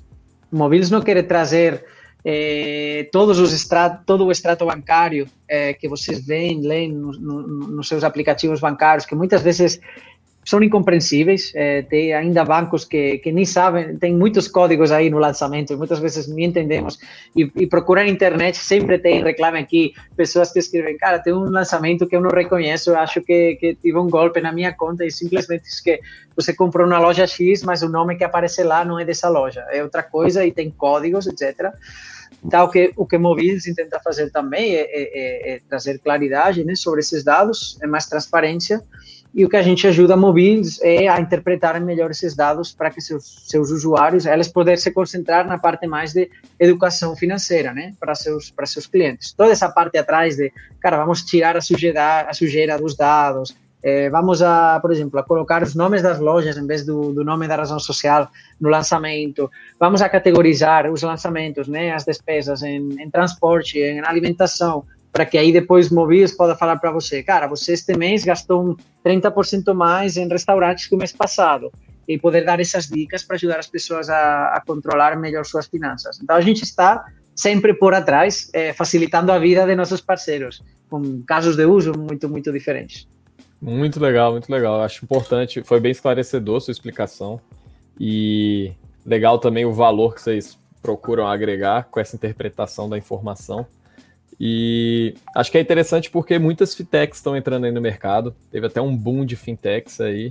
O 0.53 0.57
Mobiles 0.57 0.91
não 0.91 1.01
quer 1.01 1.21
trazer 1.27 1.85
eh, 2.31 3.09
todos 3.11 3.39
os 3.39 3.55
extrato, 3.55 4.05
todo 4.05 4.27
o 4.27 4.31
extrato 4.31 4.67
bancário 4.67 5.27
eh, 5.49 5.73
que 5.73 5.89
vocês 5.89 6.23
veem, 6.27 6.61
leem 6.61 6.93
no, 6.93 7.13
no, 7.13 7.43
nos 7.69 7.89
seus 7.89 8.05
aplicativos 8.05 8.61
bancários, 8.61 9.07
que 9.07 9.15
muitas 9.15 9.41
vezes 9.41 9.81
são 10.45 10.63
incompreensíveis. 10.63 11.53
É, 11.55 11.81
tem 11.83 12.13
ainda 12.13 12.45
bancos 12.45 12.85
que, 12.85 13.17
que 13.19 13.33
nem 13.33 13.47
sabem, 13.47 13.97
tem 13.97 14.15
muitos 14.15 14.47
códigos 14.47 14.93
aí 14.93 15.09
no 15.09 15.19
lançamento, 15.19 15.77
muitas 15.79 16.01
vezes 16.01 16.29
nem 16.29 16.45
entendemos. 16.45 16.99
E, 17.35 17.51
e 17.57 17.67
procurar 17.67 18.05
na 18.05 18.11
internet 18.11 18.59
sempre 18.59 18.99
tem, 18.99 19.23
reclame 19.23 19.59
aqui, 19.59 19.95
pessoas 20.15 20.53
que 20.53 20.59
escrevem, 20.59 20.99
cara, 20.99 21.19
tem 21.19 21.33
um 21.33 21.51
lançamento 21.51 22.07
que 22.07 22.15
eu 22.15 22.21
não 22.21 22.31
reconheço, 22.31 22.95
acho 22.95 23.23
que, 23.23 23.57
que 23.57 23.75
tive 23.75 23.99
um 23.99 24.11
golpe 24.11 24.41
na 24.43 24.53
minha 24.53 24.75
conta 24.75 25.03
e 25.05 25.11
simplesmente 25.11 25.65
diz 25.65 25.81
que 25.81 25.99
você 26.37 26.53
comprou 26.53 26.87
na 26.87 26.99
loja 26.99 27.27
X, 27.27 27.63
mas 27.63 27.83
o 27.83 27.89
nome 27.89 28.17
que 28.17 28.25
aparece 28.25 28.63
lá 28.63 28.85
não 28.85 28.99
é 28.99 29.05
dessa 29.07 29.31
loja, 29.31 29.67
é 29.71 29.83
outra 29.83 30.03
coisa 30.03 30.45
e 30.45 30.53
tem 30.53 30.71
códigos, 30.71 31.27
etc. 31.27 31.73
Então, 32.45 32.65
o 32.65 32.69
que, 32.69 32.93
o 32.97 33.07
que 33.07 33.19
Mobiles 33.19 33.65
tenta 33.75 34.01
fazer 34.01 34.31
também 34.31 34.75
é, 34.75 34.81
é, 34.81 34.87
é, 34.93 35.55
é 35.55 35.61
trazer 35.69 35.99
claridade 35.99 36.65
né, 36.65 36.75
sobre 36.75 37.01
esses 37.01 37.25
dados, 37.25 37.77
é 37.83 37.87
mais 37.87 38.07
transparência, 38.07 38.83
e 39.35 39.45
o 39.45 39.49
que 39.49 39.57
a 39.57 39.63
gente 39.63 39.87
ajuda 39.87 40.15
a 40.15 40.17
Mobiles 40.17 40.81
é 40.83 41.07
a 41.07 41.21
interpretar 41.21 41.79
melhor 41.81 42.11
esses 42.11 42.35
dados 42.35 42.73
para 42.73 42.91
que 42.91 43.01
seus, 43.01 43.47
seus 43.47 43.71
usuários, 43.71 44.25
elas 44.25 44.49
poderem 44.49 44.79
se 44.79 44.91
concentrar 44.91 45.47
na 45.47 45.59
parte 45.59 45.87
mais 45.87 46.13
de 46.13 46.31
educação 46.59 47.15
financeira, 47.15 47.73
né, 47.73 47.95
para 48.01 48.15
seus 48.15 48.51
para 48.51 48.67
seus 48.67 48.87
clientes. 48.87 49.33
Toda 49.33 49.53
essa 49.53 49.69
parte 49.69 49.99
atrás 49.99 50.37
de, 50.37 50.53
cara, 50.81 50.97
vamos 50.97 51.23
tirar 51.23 51.57
a 51.57 51.61
sujeira, 51.61 52.23
a 52.23 52.33
sujeira 52.33 52.79
dos 52.79 52.97
dados, 52.97 53.55
eh, 53.83 54.11
vamos 54.11 54.43
a, 54.43 54.79
por 54.81 54.91
exemplo, 54.91 55.19
a 55.21 55.23
colocar 55.23 55.63
os 55.63 55.75
nomes 55.75 56.03
das 56.03 56.19
lojas 56.19 56.57
em 56.57 56.67
vez 56.67 56.85
do, 56.85 57.13
do 57.13 57.25
nome 57.25 57.47
da 57.47 57.57
razão 57.57 57.79
social 57.79 58.29
no 58.61 58.69
lançamento, 58.69 59.51
vamos 59.79 60.03
a 60.03 60.09
categorizar 60.09 60.91
os 60.91 61.03
lançamentos, 61.03 61.69
né, 61.69 61.93
as 61.93 62.05
despesas 62.05 62.63
em, 62.63 63.01
em 63.01 63.11
transporte, 63.11 63.79
em 63.79 64.01
alimentação, 64.01 64.85
para 65.13 65.25
que 65.25 65.39
aí 65.39 65.53
depois 65.53 65.91
Mobiles 65.91 66.33
possa 66.33 66.55
falar 66.55 66.77
para 66.79 66.91
você, 66.91 67.23
cara, 67.23 67.47
você 67.47 67.73
este 67.73 67.97
mês 67.97 68.25
gastou 68.25 68.77
30% 69.05 69.73
mais 69.75 70.17
em 70.17 70.29
restaurantes 70.29 70.87
que 70.87 70.95
o 70.95 70.99
mês 70.99 71.13
passado 71.13 71.71
e 72.07 72.19
poder 72.19 72.45
dar 72.45 72.59
essas 72.59 72.87
dicas 72.87 73.23
para 73.23 73.37
ajudar 73.37 73.59
as 73.59 73.67
pessoas 73.67 74.09
a, 74.09 74.55
a, 74.55 74.63
controlar 74.67 75.17
melhor 75.17 75.45
suas 75.45 75.67
finanças. 75.67 76.19
Então 76.23 76.35
a 76.35 76.41
gente 76.41 76.63
está 76.63 77.05
sempre 77.35 77.75
por 77.75 77.95
atrás, 77.95 78.51
é, 78.53 78.73
facilitando 78.73 79.31
a 79.31 79.39
vida 79.39 79.67
de 79.67 79.77
nossos 79.77 80.01
parceiros, 80.01 80.63
com 80.89 81.23
casos 81.23 81.55
de 81.55 81.65
uso 81.67 81.93
muito, 81.97 82.29
muito 82.29 82.51
diferentes. 82.51 83.07
Muito 83.61 83.99
legal, 84.01 84.33
muito 84.33 84.51
legal. 84.51 84.81
Acho 84.83 85.05
importante, 85.05 85.63
foi 85.63 85.81
bem 85.81 85.91
esclarecedor 85.91 86.61
sua 86.61 86.73
explicação 86.73 87.41
e 87.99 88.73
legal 89.05 89.39
também 89.39 89.65
o 89.65 89.73
valor 89.73 90.15
que 90.15 90.23
vocês 90.23 90.59
procuram 90.81 91.27
agregar 91.27 91.89
com 91.91 91.99
essa 91.99 92.15
interpretação 92.15 92.89
da 92.89 92.97
informação. 92.97 93.67
E 94.41 95.15
acho 95.35 95.51
que 95.51 95.59
é 95.59 95.61
interessante 95.61 96.11
porque 96.11 96.39
muitas 96.39 96.75
fintechs 96.75 97.19
estão 97.19 97.37
entrando 97.37 97.65
aí 97.65 97.73
no 97.73 97.81
mercado. 97.81 98.35
Teve 98.51 98.67
até 98.67 98.81
um 98.81 98.97
boom 98.97 99.25
de 99.25 99.35
fintechs 99.35 100.01
aí. 100.01 100.31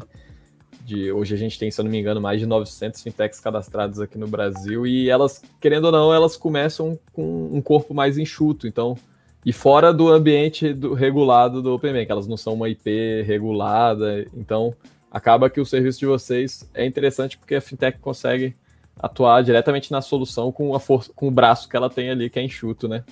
De, 0.85 1.11
hoje 1.11 1.35
a 1.35 1.37
gente 1.37 1.59
tem, 1.59 1.69
se 1.69 1.81
eu 1.81 1.83
não 1.83 1.91
me 1.91 1.99
engano, 1.99 2.21
mais 2.21 2.39
de 2.39 2.45
900 2.45 3.01
fintechs 3.03 3.41
cadastradas 3.41 3.99
aqui 3.99 4.17
no 4.17 4.27
Brasil. 4.27 4.87
E 4.87 5.09
elas, 5.09 5.41
querendo 5.59 5.85
ou 5.85 5.91
não, 5.91 6.13
elas 6.13 6.37
começam 6.37 6.97
com 7.11 7.49
um 7.51 7.61
corpo 7.61 7.93
mais 7.93 8.17
enxuto. 8.17 8.65
Então, 8.65 8.97
e 9.47 9.53
fora 9.53 9.93
do 9.93 10.09
ambiente 10.09 10.73
do, 10.73 10.93
regulado 10.93 11.61
do 11.61 11.73
OpenBank, 11.73 12.11
elas 12.11 12.27
não 12.27 12.35
são 12.35 12.53
uma 12.53 12.67
IP 12.67 13.21
regulada. 13.21 14.25
Então, 14.35 14.73
acaba 15.09 15.49
que 15.49 15.61
o 15.61 15.65
serviço 15.65 15.99
de 15.99 16.05
vocês 16.05 16.69
é 16.73 16.85
interessante 16.85 17.37
porque 17.37 17.55
a 17.55 17.61
fintech 17.61 17.97
consegue 17.97 18.53
atuar 18.99 19.41
diretamente 19.43 19.89
na 19.89 20.01
solução 20.01 20.51
com 20.51 20.75
a 20.75 20.81
com 21.15 21.29
o 21.29 21.31
braço 21.31 21.69
que 21.69 21.77
ela 21.77 21.89
tem 21.89 22.09
ali, 22.09 22.29
que 22.29 22.37
é 22.37 22.43
enxuto, 22.43 22.89
né? 22.89 23.05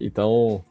Então, 0.00 0.64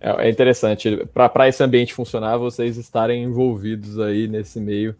é, 0.00 0.26
é 0.26 0.30
interessante. 0.30 1.06
Para 1.14 1.48
esse 1.48 1.62
ambiente 1.62 1.94
funcionar, 1.94 2.36
vocês 2.36 2.76
estarem 2.76 3.22
envolvidos 3.22 4.00
aí 4.00 4.26
nesse 4.26 4.58
meio. 4.58 4.96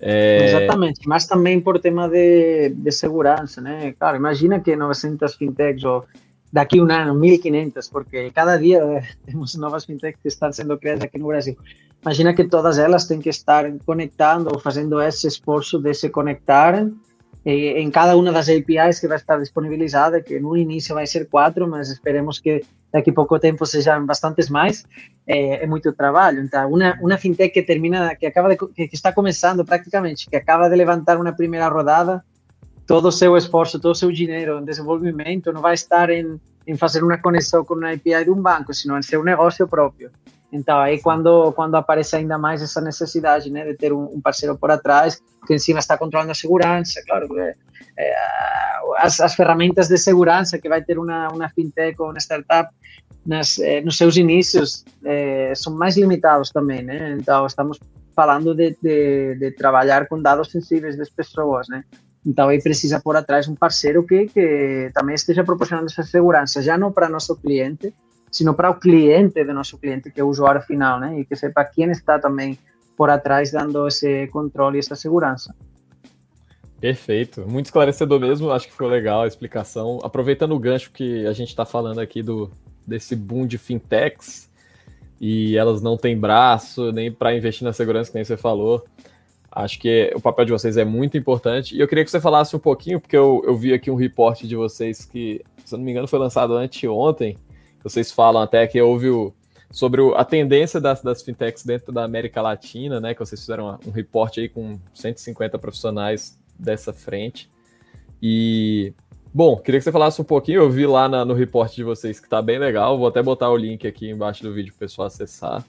É... 0.00 0.46
Exatamente, 0.46 1.06
mas 1.06 1.28
também 1.28 1.60
por 1.60 1.78
tema 1.78 2.08
de, 2.08 2.70
de 2.70 2.90
segurança, 2.90 3.60
né? 3.60 3.94
Imagina 4.16 4.58
que 4.58 4.74
900 4.74 5.32
fintechs 5.36 5.84
ou 5.84 6.04
daqui 6.52 6.78
a 6.78 6.82
um 6.82 6.90
ano 6.90 7.14
1500, 7.14 7.88
porque 7.88 8.30
cada 8.30 8.56
dia 8.56 8.78
eh, 8.78 9.02
temos 9.24 9.54
novas 9.54 9.84
fintechs 9.84 10.20
que 10.20 10.28
estão 10.28 10.52
sendo 10.52 10.76
criadas 10.78 11.04
aqui 11.04 11.18
no 11.18 11.26
Brasil. 11.26 11.56
Imagina 12.02 12.34
que 12.34 12.44
todas 12.44 12.78
elas 12.78 13.06
têm 13.06 13.20
que 13.20 13.30
estar 13.30 13.64
conectando 13.86 14.50
ou 14.52 14.58
fazendo 14.58 15.00
esse 15.00 15.26
esforço 15.26 15.78
de 15.78 15.94
se 15.94 16.10
conectarem 16.10 16.94
eh, 17.44 17.80
em 17.80 17.90
cada 17.90 18.16
uma 18.16 18.30
das 18.30 18.48
APIs 18.48 19.00
que 19.00 19.08
vai 19.08 19.16
estar 19.16 19.38
disponibilizada, 19.38 20.20
que 20.20 20.38
no 20.38 20.56
início 20.56 20.94
vai 20.94 21.06
ser 21.06 21.28
quatro, 21.28 21.66
mas 21.66 21.90
esperemos 21.90 22.38
que 22.38 22.62
daqui 22.92 23.10
a 23.10 23.14
pouco 23.14 23.38
tempo 23.38 23.64
sejam 23.64 24.04
bastantes 24.04 24.50
mais, 24.50 24.84
é, 25.26 25.64
é 25.64 25.66
muito 25.66 25.92
trabalho. 25.92 26.40
Então, 26.40 26.70
uma, 26.70 26.98
uma 27.00 27.16
fintech 27.16 27.54
que 27.54 27.62
termina, 27.62 28.14
que 28.14 28.26
acaba 28.26 28.50
de, 28.50 28.56
que 28.56 28.90
está 28.92 29.12
começando 29.12 29.64
praticamente, 29.64 30.28
que 30.28 30.36
acaba 30.36 30.68
de 30.68 30.76
levantar 30.76 31.16
uma 31.18 31.32
primeira 31.32 31.68
rodada, 31.68 32.22
todo 32.86 33.08
o 33.08 33.12
seu 33.12 33.36
esforço, 33.36 33.80
todo 33.80 33.92
o 33.92 33.96
seu 33.96 34.10
dinheiro 34.10 34.58
em 34.58 34.64
desenvolvimento 34.64 35.52
não 35.52 35.60
vai 35.60 35.74
estar 35.74 36.10
em, 36.10 36.40
em 36.66 36.76
fazer 36.76 37.02
uma 37.02 37.18
conexão 37.18 37.64
com 37.64 37.74
uma 37.74 37.92
API 37.92 38.24
de 38.24 38.30
um 38.30 38.40
banco, 38.40 38.74
sino 38.74 38.98
em 38.98 39.02
seu 39.02 39.22
negócio 39.22 39.66
próprio. 39.66 40.10
Então, 40.52 40.78
aí 40.78 41.00
quando, 41.00 41.50
quando 41.52 41.76
aparece 41.76 42.16
ainda 42.16 42.36
mais 42.36 42.60
essa 42.60 42.80
necessidade 42.80 43.50
né, 43.50 43.64
de 43.64 43.74
ter 43.74 43.92
um, 43.92 44.04
um 44.04 44.20
parceiro 44.20 44.56
por 44.56 44.70
atrás, 44.70 45.22
que 45.46 45.54
em 45.54 45.58
cima 45.58 45.78
está 45.78 45.96
controlando 45.96 46.30
a 46.30 46.34
segurança, 46.34 47.02
claro, 47.06 47.38
é, 47.38 47.54
é, 47.98 48.14
as, 48.98 49.18
as 49.18 49.34
ferramentas 49.34 49.88
de 49.88 49.96
segurança 49.96 50.58
que 50.58 50.68
vai 50.68 50.82
ter 50.82 50.98
uma, 50.98 51.28
uma 51.28 51.48
fintech 51.48 52.00
ou 52.00 52.10
uma 52.10 52.20
startup 52.20 52.70
nas, 53.24 53.58
é, 53.58 53.80
nos 53.80 53.96
seus 53.96 54.16
inícios 54.16 54.84
é, 55.04 55.54
são 55.54 55.74
mais 55.74 55.96
limitados 55.96 56.50
também, 56.50 56.82
né? 56.82 57.16
Então, 57.18 57.46
estamos 57.46 57.78
falando 58.14 58.54
de, 58.54 58.76
de, 58.82 59.36
de, 59.36 59.50
trabalhar 59.52 60.06
com 60.06 60.20
dados 60.20 60.50
sensíveis 60.50 60.98
das 60.98 61.08
pessoas, 61.08 61.66
né? 61.68 61.82
Então, 62.24 62.48
aí 62.48 62.62
precisa 62.62 63.00
por 63.00 63.16
atrás 63.16 63.48
um 63.48 63.54
parceiro 63.54 64.06
que, 64.06 64.26
que 64.26 64.90
também 64.94 65.14
esteja 65.14 65.42
proporcionando 65.42 65.86
essa 65.86 66.02
segurança, 66.04 66.62
já 66.62 66.78
não 66.78 66.92
para 66.92 67.08
nosso 67.08 67.34
cliente, 67.36 67.92
sino 68.30 68.54
para 68.54 68.70
o 68.70 68.78
cliente 68.78 69.44
do 69.44 69.52
nosso 69.52 69.76
cliente, 69.76 70.10
que 70.10 70.20
é 70.20 70.24
o 70.24 70.28
usuário 70.28 70.62
final, 70.62 71.00
né? 71.00 71.18
E 71.18 71.24
que 71.24 71.34
sepa 71.34 71.64
quem 71.64 71.90
está 71.90 72.18
também 72.18 72.56
por 72.96 73.10
atrás 73.10 73.50
dando 73.50 73.86
esse 73.88 74.28
controle 74.28 74.78
e 74.78 74.80
essa 74.80 74.94
segurança. 74.94 75.54
Perfeito, 76.80 77.48
muito 77.48 77.66
esclarecedor 77.66 78.18
mesmo, 78.18 78.50
acho 78.50 78.66
que 78.66 78.74
foi 78.74 78.88
legal 78.88 79.22
a 79.22 79.26
explicação. 79.26 80.00
Aproveitando 80.02 80.52
o 80.52 80.58
gancho 80.58 80.90
que 80.90 81.26
a 81.26 81.32
gente 81.32 81.48
está 81.48 81.64
falando 81.64 82.00
aqui 82.00 82.22
do 82.22 82.50
desse 82.86 83.14
boom 83.14 83.46
de 83.46 83.58
fintechs 83.58 84.50
e 85.20 85.56
elas 85.56 85.80
não 85.80 85.96
têm 85.96 86.18
braço 86.18 86.90
nem 86.90 87.12
para 87.12 87.36
investir 87.36 87.64
na 87.64 87.72
segurança, 87.72 88.10
que 88.10 88.16
nem 88.16 88.24
você 88.24 88.36
falou. 88.36 88.84
Acho 89.54 89.78
que 89.78 90.10
o 90.14 90.20
papel 90.20 90.46
de 90.46 90.52
vocês 90.52 90.76
é 90.76 90.84
muito 90.84 91.16
importante. 91.16 91.76
E 91.76 91.80
eu 91.80 91.86
queria 91.86 92.04
que 92.04 92.10
você 92.10 92.20
falasse 92.20 92.56
um 92.56 92.58
pouquinho, 92.58 92.98
porque 92.98 93.16
eu, 93.16 93.42
eu 93.44 93.54
vi 93.56 93.72
aqui 93.72 93.90
um 93.90 93.94
reporte 93.94 94.48
de 94.48 94.56
vocês 94.56 95.04
que 95.04 95.42
se 95.64 95.74
eu 95.74 95.78
não 95.78 95.84
me 95.84 95.90
engano, 95.90 96.08
foi 96.08 96.18
lançado 96.18 96.54
anteontem. 96.54 97.36
Vocês 97.82 98.12
falam 98.12 98.42
até 98.42 98.66
que 98.66 98.80
houve 98.80 99.08
o, 99.10 99.32
sobre 99.70 100.00
o, 100.00 100.14
a 100.14 100.24
tendência 100.24 100.80
das, 100.80 101.02
das 101.02 101.22
fintechs 101.22 101.64
dentro 101.64 101.92
da 101.92 102.04
América 102.04 102.40
Latina, 102.42 103.00
né? 103.00 103.14
Que 103.14 103.20
vocês 103.20 103.40
fizeram 103.40 103.78
um 103.86 103.90
reporte 103.90 104.40
aí 104.40 104.48
com 104.48 104.78
150 104.94 105.58
profissionais 105.58 106.38
dessa 106.58 106.92
frente. 106.92 107.50
E, 108.22 108.92
bom, 109.32 109.56
queria 109.56 109.80
que 109.80 109.84
você 109.84 109.92
falasse 109.92 110.20
um 110.20 110.24
pouquinho. 110.24 110.60
Eu 110.60 110.70
vi 110.70 110.86
lá 110.86 111.08
na, 111.08 111.24
no 111.24 111.34
reporte 111.34 111.76
de 111.76 111.84
vocês 111.84 112.20
que 112.20 112.28
tá 112.28 112.40
bem 112.40 112.58
legal. 112.58 112.96
Vou 112.98 113.08
até 113.08 113.22
botar 113.22 113.50
o 113.50 113.56
link 113.56 113.86
aqui 113.86 114.10
embaixo 114.10 114.42
do 114.42 114.52
vídeo 114.52 114.72
para 114.72 114.84
o 114.84 114.88
pessoal 114.88 115.06
acessar. 115.06 115.64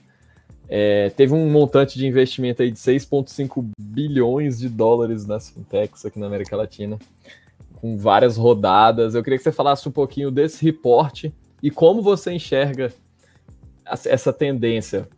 É, 0.68 1.10
teve 1.10 1.34
um 1.34 1.50
montante 1.50 1.98
de 1.98 2.06
investimento 2.06 2.62
aí 2.62 2.70
de 2.70 2.78
6,5 2.78 3.64
bilhões 3.78 4.58
de 4.58 4.68
dólares 4.68 5.26
nas 5.26 5.50
fintechs 5.50 6.04
aqui 6.04 6.18
na 6.18 6.26
América 6.26 6.56
Latina, 6.56 6.98
com 7.76 7.98
várias 7.98 8.36
rodadas. 8.36 9.14
Eu 9.14 9.22
queria 9.22 9.36
que 9.36 9.44
você 9.44 9.52
falasse 9.52 9.88
um 9.88 9.92
pouquinho 9.92 10.30
desse 10.30 10.64
reporte 10.64 11.34
e 11.62 11.70
como 11.70 12.02
você 12.02 12.32
enxerga 12.32 12.92
essa 13.86 14.32
tendência, 14.32 15.08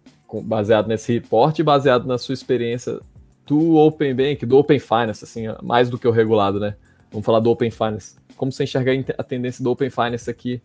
baseado 0.42 0.88
nesse 0.88 1.12
reporte 1.12 1.62
baseado 1.62 2.06
na 2.06 2.18
sua 2.18 2.34
experiência 2.34 2.98
do 3.46 3.76
Open 3.76 4.14
Bank, 4.14 4.44
do 4.44 4.58
Open 4.58 4.78
Finance, 4.80 5.22
assim, 5.22 5.44
mais 5.62 5.88
do 5.88 5.98
que 5.98 6.08
o 6.08 6.10
regulado, 6.10 6.58
né? 6.58 6.74
Vamos 7.12 7.24
falar 7.24 7.38
do 7.38 7.50
Open 7.50 7.70
Finance. 7.70 8.16
Como 8.36 8.50
você 8.50 8.64
enxerga 8.64 8.92
a 9.16 9.22
tendência 9.22 9.62
do 9.62 9.70
Open 9.70 9.88
Finance 9.88 10.28
aqui 10.28 10.60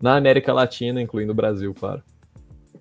na 0.00 0.16
América 0.16 0.52
Latina, 0.52 1.02
incluindo 1.02 1.32
o 1.32 1.34
Brasil, 1.34 1.74
claro? 1.74 2.02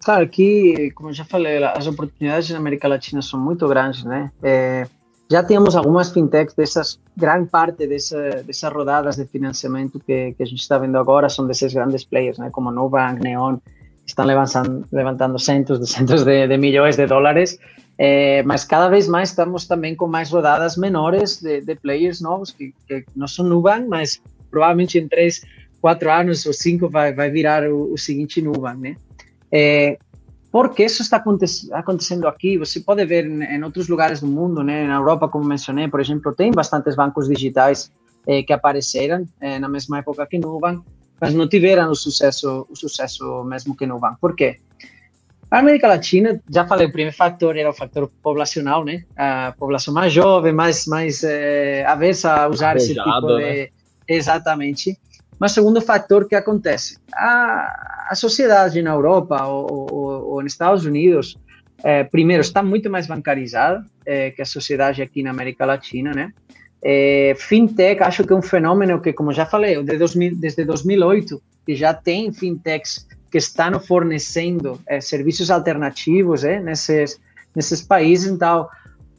Claro, 0.03 0.23
aqui, 0.23 0.91
como 0.91 1.09
eu 1.09 1.13
já 1.13 1.23
falei, 1.23 1.63
as 1.63 1.85
oportunidades 1.85 2.49
na 2.49 2.57
América 2.57 2.87
Latina 2.87 3.21
são 3.21 3.39
muito 3.39 3.67
grandes, 3.67 4.03
né? 4.03 4.31
É, 4.41 4.87
já 5.29 5.43
temos 5.43 5.75
algumas 5.75 6.11
fintechs 6.11 6.55
dessas, 6.55 6.99
grande 7.15 7.49
parte 7.49 7.87
dessa, 7.87 8.43
dessas 8.43 8.73
rodadas 8.73 9.15
de 9.15 9.25
financiamento 9.25 9.99
que, 9.99 10.33
que 10.33 10.43
a 10.43 10.45
gente 10.45 10.59
está 10.59 10.77
vendo 10.77 10.97
agora 10.97 11.29
são 11.29 11.45
desses 11.47 11.73
grandes 11.73 12.03
players, 12.03 12.37
né? 12.39 12.49
Como 12.51 12.71
Nubank, 12.71 13.21
Neon, 13.21 13.57
estão 14.05 14.25
levantando, 14.25 14.85
levantando 14.91 15.37
centos 15.37 15.79
de 15.79 15.87
centos 15.89 16.23
de, 16.23 16.47
de 16.47 16.57
milhões 16.57 16.97
de 16.97 17.05
dólares, 17.05 17.59
é, 17.97 18.41
mas 18.43 18.63
cada 18.63 18.89
vez 18.89 19.07
mais 19.07 19.29
estamos 19.29 19.67
também 19.67 19.95
com 19.95 20.07
mais 20.07 20.31
rodadas 20.31 20.75
menores 20.75 21.39
de, 21.39 21.61
de 21.61 21.75
players 21.75 22.19
novos 22.19 22.51
que, 22.51 22.73
que 22.87 23.05
não 23.15 23.27
são 23.27 23.45
Nubank, 23.45 23.87
mas 23.87 24.19
provavelmente 24.49 24.97
em 24.97 25.07
três, 25.07 25.41
quatro 25.79 26.11
anos 26.11 26.45
ou 26.45 26.53
cinco 26.53 26.89
vai, 26.89 27.13
vai 27.13 27.29
virar 27.29 27.63
o, 27.69 27.93
o 27.93 27.97
seguinte 27.97 28.41
Nubank, 28.41 28.79
né? 28.79 28.95
É, 29.51 29.97
por 30.51 30.73
que 30.73 30.83
isso 30.83 31.01
está 31.01 31.23
acontecendo 31.73 32.27
aqui? 32.27 32.57
Você 32.57 32.81
pode 32.81 33.05
ver 33.05 33.25
em 33.25 33.63
outros 33.63 33.87
lugares 33.87 34.19
do 34.19 34.27
mundo, 34.27 34.61
né? 34.63 34.85
Na 34.85 34.95
Europa, 34.95 35.29
como 35.29 35.45
mencionei, 35.45 35.87
por 35.87 36.01
exemplo, 36.01 36.35
tem 36.35 36.51
bastantes 36.51 36.93
bancos 36.95 37.29
digitais 37.29 37.89
eh, 38.27 38.43
que 38.43 38.51
apareceram 38.51 39.25
eh, 39.39 39.59
na 39.59 39.69
mesma 39.69 39.99
época 39.99 40.27
que 40.27 40.37
Nubank, 40.37 40.83
mas 41.21 41.33
não 41.33 41.47
tiveram 41.47 41.89
o 41.89 41.95
sucesso, 41.95 42.67
o 42.69 42.75
sucesso 42.75 43.43
mesmo 43.45 43.77
que 43.77 43.85
Nubank. 43.85 44.19
Por 44.19 44.35
quê? 44.35 44.57
A 45.49 45.59
América 45.59 45.87
Latina, 45.87 46.41
já 46.49 46.65
falei, 46.65 46.87
o 46.87 46.91
primeiro 46.91 47.15
fator 47.15 47.57
era 47.57 47.69
o 47.69 47.73
fator 47.73 48.09
populacional, 48.21 48.83
né? 48.83 49.03
A 49.15 49.53
população 49.57 49.93
mais 49.93 50.11
jovem, 50.11 50.51
mais, 50.51 50.85
mais 50.85 51.23
é, 51.23 51.85
avessa 51.85 52.43
a 52.43 52.47
usar 52.49 52.75
esse 52.75 52.93
tipo 52.93 53.21
de... 53.21 53.37
Né? 53.37 53.67
Exatamente. 54.07 54.97
Mas 55.41 55.54
segundo 55.54 55.82
fator 55.82 56.27
que 56.27 56.36
acontece, 56.36 56.99
a, 57.15 58.08
a 58.12 58.13
sociedade 58.13 58.80
na 58.84 58.91
Europa 58.91 59.43
ou, 59.47 59.91
ou, 59.91 60.34
ou 60.34 60.43
nos 60.43 60.51
Estados 60.51 60.86
Unidos, 60.86 61.36
é, 61.84 62.04
primeiro, 62.04 62.41
está 62.41 62.62
muito 62.62 62.91
mais 62.91 63.08
bancarizada 63.08 63.84
é, 64.06 64.30
que 64.30 64.43
a 64.43 64.45
sociedade 64.45 65.01
aqui 65.01 65.23
na 65.23 65.32
América 65.32 65.65
Latina, 65.65 66.12
né? 66.12 66.32
É, 66.80 67.34
fintech, 67.39 68.04
acho 68.04 68.23
que 68.23 68.32
é 68.32 68.36
um 68.36 68.41
fenômeno 68.43 69.01
que, 69.01 69.12
como 69.13 69.34
já 69.34 69.47
falei, 69.47 69.82
de 69.82 69.97
2000, 69.97 70.36
desde 70.36 70.63
2008, 70.63 71.41
que 71.65 71.75
já 71.75 71.91
tem 71.91 72.32
fintechs 72.32 73.08
que 73.32 73.39
estão 73.39 73.80
fornecendo 73.80 74.80
serviços 75.01 75.49
alternativos 75.49 76.43
nesses, 76.43 77.19
nesses 77.56 77.82
países, 77.82 78.32
então 78.32 78.69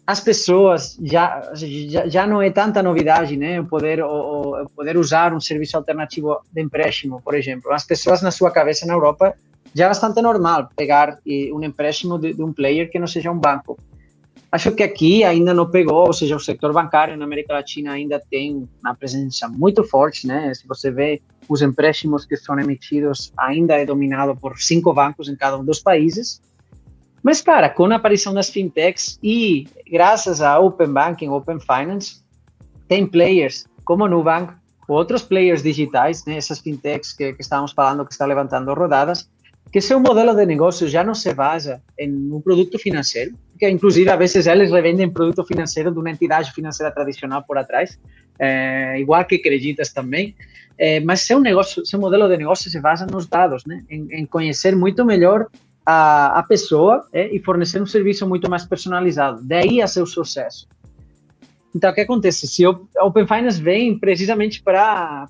as 0.06 0.20
pessoas 0.20 0.98
já, 1.00 1.52
já, 1.54 2.08
já 2.08 2.26
não 2.26 2.42
é 2.42 2.50
tanta 2.50 2.82
novidade, 2.82 3.36
né? 3.36 3.62
Poder 3.62 4.02
o, 4.02 4.66
poder 4.74 4.96
usar 4.96 5.32
um 5.32 5.40
serviço 5.40 5.76
alternativo 5.76 6.40
de 6.52 6.60
empréstimo, 6.60 7.20
por 7.22 7.34
exemplo. 7.34 7.72
As 7.72 7.84
pessoas 7.84 8.20
na 8.20 8.30
sua 8.30 8.50
cabeça 8.50 8.84
na 8.84 8.94
Europa 8.94 9.34
já 9.74 9.84
é 9.84 9.88
bastante 9.88 10.20
normal 10.20 10.68
pegar 10.76 11.18
um 11.26 11.62
empréstimo 11.62 12.18
de, 12.18 12.34
de 12.34 12.42
um 12.42 12.52
player 12.52 12.90
que 12.90 12.98
não 12.98 13.06
seja 13.06 13.30
um 13.30 13.38
banco. 13.38 13.78
Acho 14.50 14.72
que 14.72 14.82
aqui 14.82 15.24
ainda 15.24 15.54
não 15.54 15.70
pegou, 15.70 16.06
ou 16.06 16.12
seja, 16.12 16.36
o 16.36 16.40
setor 16.40 16.74
bancário 16.74 17.16
na 17.16 17.24
América 17.24 17.54
Latina 17.54 17.92
ainda 17.92 18.20
tem 18.30 18.68
uma 18.84 18.94
presença 18.94 19.48
muito 19.48 19.82
forte, 19.82 20.26
né? 20.26 20.52
Se 20.52 20.66
você 20.66 20.90
vê 20.90 21.22
os 21.48 21.62
empréstimos 21.62 22.26
que 22.26 22.36
são 22.36 22.58
emitidos, 22.58 23.32
ainda 23.38 23.80
é 23.80 23.86
dominado 23.86 24.36
por 24.36 24.58
cinco 24.58 24.92
bancos 24.92 25.28
em 25.28 25.36
cada 25.36 25.56
um 25.56 25.64
dos 25.64 25.80
países. 25.80 26.42
Mas, 27.22 27.40
cara, 27.40 27.70
com 27.70 27.86
a 27.86 27.96
aparição 27.96 28.34
das 28.34 28.50
fintechs 28.50 29.18
e 29.22 29.68
graças 29.90 30.40
a 30.40 30.58
Open 30.58 30.92
Banking, 30.92 31.28
Open 31.28 31.58
Finance, 31.60 32.22
tem 32.88 33.06
players 33.06 33.64
como 33.84 34.08
Nubank, 34.08 34.52
outros 34.88 35.22
players 35.22 35.62
digitais, 35.62 36.24
né, 36.24 36.36
essas 36.36 36.58
fintechs 36.58 37.12
que, 37.12 37.32
que 37.32 37.40
estávamos 37.42 37.72
falando 37.72 38.04
que 38.04 38.12
estão 38.12 38.26
levantando 38.26 38.74
rodadas, 38.74 39.28
que 39.72 39.80
seu 39.80 39.98
modelo 40.00 40.34
de 40.34 40.44
negócio 40.44 40.86
já 40.88 41.02
não 41.02 41.14
se 41.14 41.32
basa 41.32 41.80
em 41.98 42.10
um 42.30 42.40
produto 42.40 42.78
financeiro, 42.78 43.34
que 43.58 43.68
inclusive 43.68 44.10
a 44.10 44.16
vezes 44.16 44.46
eles 44.46 44.70
revendem 44.70 45.08
produto 45.08 45.44
financeiro 45.44 45.90
de 45.90 45.98
uma 45.98 46.10
entidade 46.10 46.52
financeira 46.52 46.92
tradicional 46.92 47.42
por 47.44 47.56
atrás, 47.56 47.98
é, 48.38 48.98
igual 49.00 49.24
que 49.24 49.36
acreditas 49.36 49.92
também, 49.92 50.34
é, 50.76 51.00
mas 51.00 51.22
seu 51.22 51.40
negócio, 51.40 51.86
seu 51.86 51.98
modelo 51.98 52.28
de 52.28 52.36
negócio 52.36 52.70
se 52.70 52.80
basa 52.80 53.06
nos 53.06 53.26
dados, 53.26 53.64
né, 53.64 53.82
em, 53.88 54.08
em 54.10 54.26
conhecer 54.26 54.76
muito 54.76 55.04
melhor 55.04 55.46
a, 55.84 56.38
a 56.38 56.42
pessoa 56.42 57.06
é, 57.12 57.34
e 57.34 57.40
fornecer 57.40 57.80
um 57.80 57.86
serviço 57.86 58.26
muito 58.28 58.48
mais 58.48 58.64
personalizado. 58.64 59.40
Daí 59.42 59.82
a 59.82 59.86
seu 59.86 60.06
sucesso. 60.06 60.68
Então, 61.74 61.90
o 61.90 61.94
que 61.94 62.02
acontece? 62.02 62.46
Se 62.46 62.66
o 62.66 62.86
Open 63.00 63.26
Finance 63.26 63.60
vem 63.60 63.98
precisamente 63.98 64.62
para 64.62 65.26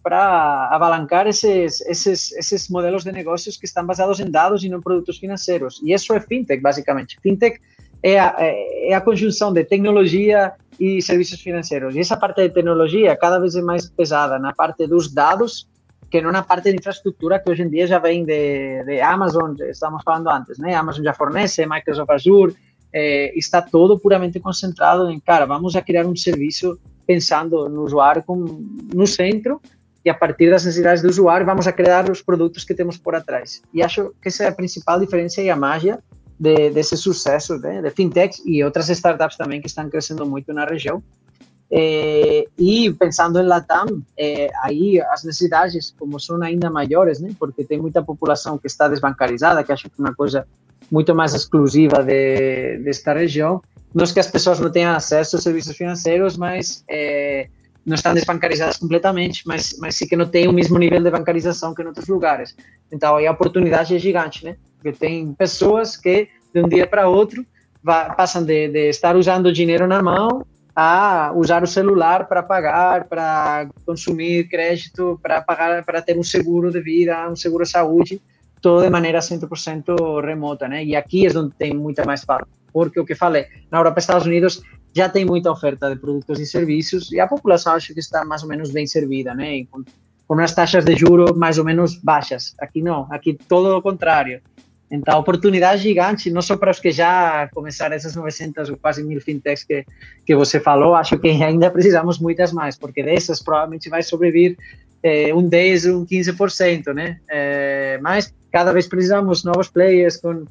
avalancar 0.73 1.29
esses, 1.29 1.81
esses, 1.83 2.33
esses 2.33 2.69
modelos 2.69 3.05
de 3.05 3.13
negócios 3.13 3.57
que 3.57 3.65
estão 3.65 3.87
basados 3.87 4.19
em 4.19 4.29
dados 4.29 4.65
e 4.65 4.69
não 4.69 4.79
em 4.79 4.83
produtos 4.83 5.19
financeiros. 5.19 5.81
E 5.85 5.93
isso 5.93 6.13
é 6.13 6.21
fintech, 6.21 6.61
basicamente. 6.61 7.17
Fintech 7.23 7.61
é 8.03 8.19
a, 8.19 8.35
é 8.39 8.93
a 8.93 9.01
conjunção 9.01 9.53
de 9.53 9.63
tecnologia 9.65 10.53
e 10.81 11.01
serviços 11.01 11.41
financeiros. 11.41 11.95
E 11.95 12.01
essa 12.01 12.17
parte 12.17 12.43
de 12.43 12.49
tecnologia 12.49 13.17
cada 13.17 13.39
vez 13.39 13.55
é 13.55 13.63
mais 13.63 13.89
pesada 13.89 14.37
na 14.37 14.53
parte 14.53 14.85
dos 14.89 15.13
dados 15.13 15.69
que 16.13 16.21
não 16.21 16.31
na 16.31 16.43
parte 16.43 16.71
de 16.71 16.77
infraestrutura 16.77 17.39
que 17.41 17.51
hoje 17.51 17.63
em 17.63 17.71
dia 17.71 17.87
já 17.87 17.99
vem 17.99 18.23
de, 18.23 18.85
de 18.85 19.01
Amazon, 19.01 19.57
estamos 19.63 20.03
falando 20.05 20.29
antes, 20.29 20.59
né? 20.59 20.75
Amazon 20.75 21.03
já 21.03 21.15
fornece, 21.15 21.65
Microsoft 21.65 22.11
Azure, 22.11 22.55
eh, 22.93 23.33
está 23.35 23.63
todo 23.63 23.99
puramente 23.99 24.39
concentrado 24.39 25.11
em, 25.11 25.19
cara, 25.19 25.47
vamos 25.47 25.75
a 25.75 25.81
criar 25.81 26.05
um 26.05 26.15
serviço 26.15 26.79
pensando 27.07 27.67
no 27.71 27.83
usuário 27.83 28.23
como 28.23 28.45
no 28.95 29.07
centro 29.07 29.59
e 30.05 30.11
a 30.11 30.15
partir 30.15 30.51
das 30.51 30.67
necessidades 30.67 31.03
do 31.03 31.09
usuário 31.09 31.47
vamos 31.47 31.67
a 31.67 31.73
criar 31.73 32.11
os 32.11 32.21
produtos 32.21 32.63
que 32.63 32.75
temos 32.75 32.99
por 32.99 33.15
atrás. 33.15 33.63
E 33.73 33.83
acho 33.83 34.15
que 34.21 34.29
essa 34.29 34.45
é 34.45 34.49
a 34.49 34.53
principal 34.53 35.01
diferença 35.01 35.41
e 35.41 35.49
a 35.49 35.57
mágica 35.57 35.99
de, 36.39 36.69
desse 36.69 36.95
sucesso 36.95 37.59
de 37.59 37.91
fintechs 37.91 38.43
e 38.45 38.63
outras 38.63 38.91
startups 38.91 39.39
também 39.39 39.63
que 39.63 39.69
estão 39.69 39.89
crescendo 39.89 40.27
muito 40.27 40.53
na 40.53 40.67
região, 40.67 41.03
eh, 41.75 42.45
e 42.59 42.93
pensando 42.93 43.41
em 43.41 43.47
Latam, 43.47 44.03
eh, 44.19 44.51
aí 44.63 45.01
as 45.01 45.25
necessidades, 45.25 45.95
como 45.99 46.21
são 46.21 46.41
ainda 46.43 46.71
maiores, 46.71 47.19
né, 47.19 47.31
porque 47.39 47.65
tem 47.65 47.79
muita 47.81 48.03
população 48.03 48.59
que 48.59 48.67
está 48.67 48.89
desbancarizada, 48.89 49.65
que 49.65 49.73
acho 49.73 49.85
que 49.89 49.95
é 49.99 50.05
uma 50.05 50.15
coisa 50.15 50.47
muito 50.91 51.15
mais 51.15 51.33
exclusiva 51.33 52.03
de, 52.03 52.77
desta 52.85 53.15
região. 53.15 53.63
Não 53.95 54.05
é 54.05 54.13
que 54.13 54.21
as 54.21 54.31
pessoas 54.31 54.61
não 54.61 54.71
tenham 54.71 54.95
acesso 54.95 55.37
a 55.37 55.41
serviços 55.41 55.75
financeiros, 55.75 56.37
mas 56.37 56.85
eh, 56.91 57.49
não 57.87 57.95
estão 57.95 58.13
desbancarizadas 58.13 58.77
completamente, 58.77 59.43
mas, 59.47 59.75
mas 59.81 59.95
sim 59.95 60.07
que 60.07 60.15
não 60.15 60.27
têm 60.27 60.49
o 60.49 60.53
mesmo 60.53 60.79
nível 60.79 61.03
de 61.03 61.11
bancarização 61.11 61.75
que 61.75 61.83
em 61.83 61.87
outros 61.87 62.07
lugares. 62.07 62.55
Então, 62.93 63.17
aí 63.17 63.27
a 63.27 63.33
oportunidade 63.33 63.97
é 63.97 63.99
gigante, 63.99 64.45
né? 64.45 64.57
Porque 64.77 64.93
tem 64.93 65.33
pessoas 65.33 65.97
que, 65.97 66.29
de 66.55 66.63
um 66.63 66.69
dia 66.69 66.87
para 66.87 67.09
outro, 67.09 67.47
passam 67.83 68.45
de, 68.45 68.69
de 68.69 68.91
estar 68.91 69.17
usando 69.17 69.51
dinheiro 69.51 69.87
na 69.87 70.03
mão 70.03 70.45
a 70.75 71.33
usar 71.35 71.63
o 71.63 71.67
celular 71.67 72.27
para 72.27 72.43
pagar, 72.43 73.05
para 73.05 73.69
consumir 73.85 74.49
crédito, 74.49 75.19
para 75.23 75.43
pagar, 75.43 75.85
para 75.85 76.01
ter 76.01 76.19
um 76.19 76.23
seguro 76.23 76.71
de 76.71 76.81
vida, 76.81 77.29
um 77.29 77.37
seguro 77.37 77.65
de 77.65 77.71
saúde, 77.71 78.21
todo 78.61 78.83
de 78.83 78.91
maneira 78.91 79.19
100% 79.19 80.25
remota, 80.25 80.67
né? 80.69 80.85
E 80.85 80.97
aqui 80.97 81.27
é 81.27 81.39
onde 81.39 81.55
tem 81.55 81.75
muita 81.75 82.05
mais 82.05 82.25
falta, 82.25 82.49
porque 82.73 82.99
o 82.99 83.05
que 83.05 83.15
falei, 83.15 83.47
na 83.71 83.79
Europa 83.79 83.99
e 83.99 84.01
Estados 84.01 84.27
Unidos 84.27 84.63
já 84.95 85.09
tem 85.09 85.25
muita 85.25 85.51
oferta 85.51 85.91
de 85.91 86.01
produtos 86.01 86.39
e 86.39 86.47
serviços 86.47 87.13
e 87.13 87.21
a 87.21 87.27
população 87.27 87.75
acho 87.75 87.93
que 87.93 88.01
está 88.01 88.25
mais 88.25 88.43
ou 88.43 88.49
menos 88.49 88.71
bem 88.71 88.87
servida, 88.87 89.35
né? 89.35 89.65
Com, 89.71 89.83
com 90.27 90.35
umas 90.35 90.55
taxas 90.55 90.85
de 90.85 90.97
juro 90.97 91.37
mais 91.37 91.59
ou 91.59 91.65
menos 91.65 91.97
baixas. 91.97 92.55
Aqui 92.59 92.81
não, 92.81 93.07
aqui 93.11 93.35
todo 93.35 93.77
o 93.77 93.83
contrário. 93.83 94.41
Então, 94.93 95.19
oportunidade 95.19 95.83
gigante, 95.83 96.31
não 96.31 96.43
só 96.43 96.55
para 96.55 96.71
os 96.71 96.79
que 96.79 96.93
já 96.93 97.49
começaram 97.55 97.97
essas 97.97 98.15
900 98.15 98.69
ou 98.69 98.77
quase 98.77 99.03
mil 99.03 99.19
fintechs 99.23 99.65
que, 99.65 99.87
que 100.27 100.37
você 100.37 100.61
falou, 100.61 100.95
acho 100.95 101.19
que 101.19 101.29
ainda 101.29 101.71
precisamos 101.71 102.19
muitas 102.19 102.53
mais, 102.53 102.77
porque 102.77 103.03
dessas 103.03 103.43
provavelmente 103.43 103.89
vai 103.89 104.03
sobreviver 104.03 104.55
é, 105.03 105.35
um 105.35 105.49
10, 105.49 105.87
um 105.87 106.05
15%, 106.05 106.93
né? 106.93 107.19
É, 107.31 107.99
mas 108.03 108.35
cada 108.53 108.71
vez 108.71 108.87
precisamos 108.87 109.43
novos 109.43 109.69
players 109.69 110.19
com, 110.19 110.45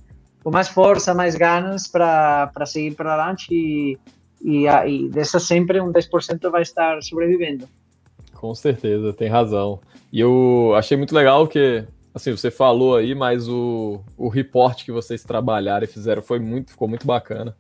com 0.43 0.49
mais 0.49 0.67
força, 0.67 1.13
mais 1.13 1.35
ganas 1.35 1.87
para 1.87 2.51
seguir 2.65 2.95
para 2.95 3.13
adelante 3.13 3.47
e, 3.51 3.95
e, 4.43 4.65
e 4.65 5.07
dessa 5.09 5.39
sempre 5.39 5.79
um 5.79 5.93
10% 5.93 6.49
vai 6.49 6.63
estar 6.63 6.99
sobrevivendo. 7.03 7.69
Com 8.33 8.55
certeza, 8.55 9.13
tem 9.13 9.29
razão. 9.29 9.79
E 10.11 10.19
eu 10.19 10.73
achei 10.75 10.97
muito 10.97 11.13
legal 11.13 11.47
que, 11.47 11.85
assim, 12.13 12.31
você 12.31 12.51
falou 12.51 12.95
aí, 12.95 13.15
mas 13.15 13.47
o, 13.47 14.01
o 14.17 14.27
report 14.27 14.83
que 14.83 14.91
vocês 14.91 15.23
trabalharam 15.23 15.83
e 15.83 15.87
fizeram 15.87 16.21
foi 16.21 16.39
muito, 16.39 16.71
ficou 16.71 16.87
muito 16.87 17.05
bacana. 17.05 17.55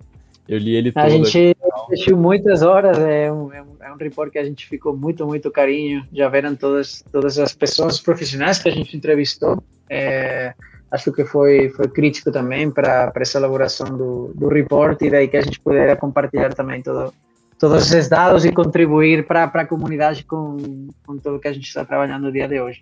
Eu 0.47 0.57
li 0.57 0.75
ele 0.75 0.91
todo. 0.91 1.03
A 1.03 1.09
gente 1.09 1.55
assistiu 1.85 2.17
muitas 2.17 2.61
horas, 2.61 2.97
é 2.99 3.31
um, 3.31 3.53
é, 3.53 3.61
um, 3.61 3.75
é 3.79 3.93
um 3.93 3.95
report 3.95 4.31
que 4.31 4.39
a 4.39 4.43
gente 4.43 4.67
ficou 4.67 4.95
muito, 4.95 5.25
muito 5.25 5.49
carinho. 5.49 6.05
Já 6.11 6.27
viram 6.27 6.55
todas, 6.55 7.03
todas 7.11 7.39
as 7.39 7.53
pessoas 7.53 7.99
profissionais 8.01 8.59
que 8.59 8.67
a 8.67 8.71
gente 8.71 8.97
entrevistou. 8.97 9.63
É, 9.89 10.53
acho 10.91 11.11
que 11.11 11.23
foi, 11.23 11.69
foi 11.69 11.87
crítico 11.87 12.31
também 12.31 12.69
para 12.69 13.11
essa 13.15 13.37
elaboração 13.37 13.87
do, 13.87 14.33
do 14.35 14.49
report 14.49 15.01
e 15.01 15.09
daí 15.09 15.27
que 15.27 15.37
a 15.37 15.41
gente 15.41 15.59
puder 15.59 15.97
compartilhar 15.97 16.53
também 16.53 16.81
todo, 16.81 17.13
todos 17.57 17.87
esses 17.87 18.09
dados 18.09 18.43
e 18.43 18.51
contribuir 18.51 19.25
para 19.25 19.45
a 19.45 19.65
comunidade 19.65 20.25
com, 20.25 20.89
com 21.05 21.17
tudo 21.17 21.39
que 21.39 21.47
a 21.47 21.53
gente 21.53 21.67
está 21.67 21.85
trabalhando 21.85 22.23
no 22.23 22.31
dia 22.31 22.47
de 22.47 22.59
hoje. 22.59 22.81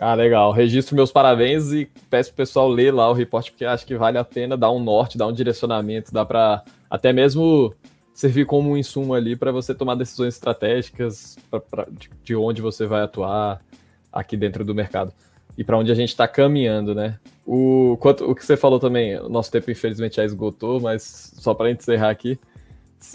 Ah, 0.00 0.14
legal. 0.14 0.52
Registro 0.52 0.94
meus 0.94 1.10
parabéns 1.10 1.72
e 1.72 1.90
peço 2.08 2.30
pro 2.30 2.38
pessoal 2.38 2.68
ler 2.68 2.94
lá 2.94 3.10
o 3.10 3.12
report, 3.12 3.50
porque 3.50 3.64
acho 3.64 3.84
que 3.84 3.96
vale 3.96 4.16
a 4.16 4.24
pena 4.24 4.56
dar 4.56 4.70
um 4.70 4.78
norte, 4.78 5.18
dar 5.18 5.26
um 5.26 5.32
direcionamento, 5.32 6.12
dá 6.12 6.24
para 6.24 6.62
até 6.88 7.12
mesmo 7.12 7.74
servir 8.14 8.46
como 8.46 8.70
um 8.70 8.76
insumo 8.76 9.14
ali 9.14 9.34
para 9.34 9.50
você 9.50 9.74
tomar 9.74 9.96
decisões 9.96 10.34
estratégicas 10.34 11.36
pra, 11.50 11.60
pra, 11.60 11.86
de, 11.90 12.10
de 12.22 12.36
onde 12.36 12.62
você 12.62 12.86
vai 12.86 13.02
atuar 13.02 13.60
aqui 14.12 14.36
dentro 14.36 14.64
do 14.64 14.74
mercado 14.74 15.12
e 15.56 15.64
para 15.64 15.76
onde 15.76 15.90
a 15.90 15.94
gente 15.94 16.10
está 16.10 16.28
caminhando, 16.28 16.94
né? 16.94 17.18
O, 17.44 17.96
quanto, 18.00 18.30
o 18.30 18.34
que 18.34 18.44
você 18.44 18.56
falou 18.56 18.78
também, 18.78 19.18
o 19.18 19.28
nosso 19.28 19.50
tempo 19.50 19.70
infelizmente 19.70 20.16
já 20.16 20.24
esgotou, 20.24 20.80
mas 20.80 21.32
só 21.36 21.52
para 21.52 21.70
encerrar 21.70 22.10
aqui, 22.10 22.38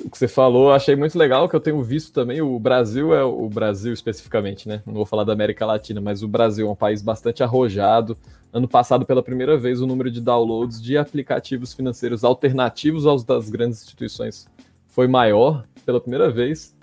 o 0.06 0.10
que 0.10 0.18
você 0.18 0.28
falou, 0.28 0.72
achei 0.72 0.96
muito 0.96 1.18
legal, 1.18 1.48
que 1.50 1.56
eu 1.56 1.60
tenho 1.60 1.82
visto 1.84 2.12
também, 2.14 2.42
o 2.42 2.58
Brasil 2.58 3.14
é 3.14 3.24
o 3.24 3.50
Brasil 3.50 3.94
especificamente, 3.94 4.68
né? 4.68 4.82
Não 4.86 4.94
vou 4.94 5.06
falar 5.06 5.24
da 5.24 5.34
América 5.34 5.66
Latina, 5.66 6.00
mas 6.00 6.24
o 6.24 6.28
Brasil 6.28 6.68
é 6.68 6.72
um 6.72 6.76
país 6.76 7.02
bastante 7.02 7.44
arrojado. 7.44 8.18
Ano 8.52 8.68
passado, 8.68 9.06
pela 9.06 9.22
primeira 9.22 9.58
vez, 9.58 9.82
o 9.82 9.88
número 9.88 10.10
de 10.10 10.22
downloads 10.22 10.82
de 10.82 10.98
aplicativos 10.98 11.74
financeiros 11.74 12.24
alternativos 12.24 13.06
aos 13.06 13.24
das 13.24 13.50
grandes 13.50 13.82
instituições 13.82 14.48
foi 14.88 15.08
maior 15.08 15.66
pela 15.86 16.00
primeira 16.00 16.30
vez, 16.30 16.76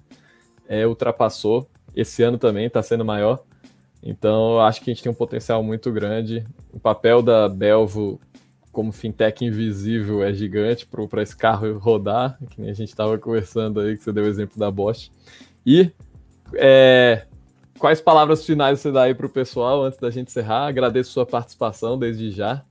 é, 0.69 0.87
ultrapassou. 0.87 1.69
Esse 1.95 2.23
ano 2.23 2.39
também 2.39 2.67
está 2.67 2.83
sendo 2.83 3.05
maior. 3.05 3.43
Então, 4.03 4.61
acho 4.61 4.81
que 4.81 4.91
a 4.91 4.95
gente 4.95 5.03
tem 5.03 5.13
um 5.13 5.15
potencial 5.15 5.63
muito 5.63 5.91
grande. 5.93 6.47
O 6.73 6.81
papel 6.81 7.23
da 7.23 7.49
Belvo 7.49 8.21
como 8.73 8.93
fintech 8.93 9.45
invisível 9.45 10.23
é 10.23 10.33
gigante 10.33 10.87
para 10.87 11.23
esse 11.23 11.37
carro 11.37 11.79
rodar, 11.79 12.39
que 12.51 12.61
nem 12.61 12.71
a 12.71 12.75
gente 12.75 12.89
estava 12.89 13.19
conversando 13.19 13.81
aí, 13.81 13.97
que 13.97 14.05
você 14.05 14.13
deu 14.13 14.25
o 14.25 14.29
exemplo 14.29 14.59
da 14.59 14.71
Bosch. 14.71 15.11
E 15.67 15.91
é, 16.55 17.25
quais 17.79 18.01
palavras 18.01 18.45
finais 18.45 18.81
você 18.81 18.93
dá 18.93 19.03
aí 19.03 19.15
para 19.15 19.27
o 19.27 19.31
pessoal 19.31 19.85
antes 19.85 19.99
da 19.99 20.11
gente 20.11 20.29
encerrar? 20.29 20.67
Agradeço 20.67 21.13
sua 21.13 21.27
participação 21.27 21.99
desde 21.99 22.31
já. 22.31 22.63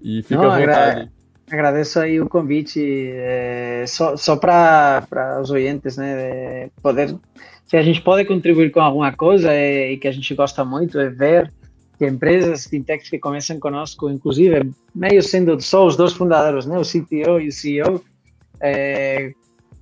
E 0.00 0.22
fica 0.22 0.42
Não, 0.42 0.50
à 0.50 0.58
vontade. 0.58 1.00
Agra 1.00 1.16
agradeço 1.50 2.00
aí 2.00 2.20
o 2.20 2.28
convite, 2.28 2.80
é, 3.12 3.84
só, 3.86 4.16
só 4.16 4.36
para 4.36 5.38
os 5.40 5.50
oyentes, 5.50 5.96
né, 5.96 6.68
poder, 6.82 7.16
se 7.64 7.76
a 7.76 7.82
gente 7.82 8.00
pode 8.02 8.24
contribuir 8.24 8.70
com 8.70 8.80
alguma 8.80 9.12
coisa 9.12 9.52
é, 9.52 9.92
e 9.92 9.96
que 9.96 10.08
a 10.08 10.12
gente 10.12 10.34
gosta 10.34 10.64
muito 10.64 10.98
é 10.98 11.08
ver 11.08 11.52
que 11.98 12.06
empresas 12.06 12.66
fintechs 12.66 13.08
que 13.08 13.18
começam 13.18 13.58
conosco, 13.58 14.10
inclusive 14.10 14.70
meio 14.94 15.22
sendo 15.22 15.60
só 15.60 15.86
os 15.86 15.96
dois 15.96 16.12
fundadores, 16.12 16.66
né, 16.66 16.78
o 16.78 16.82
CTO 16.82 17.40
e 17.40 17.48
o 17.48 17.52
CEO, 17.52 18.04
é, 18.60 19.32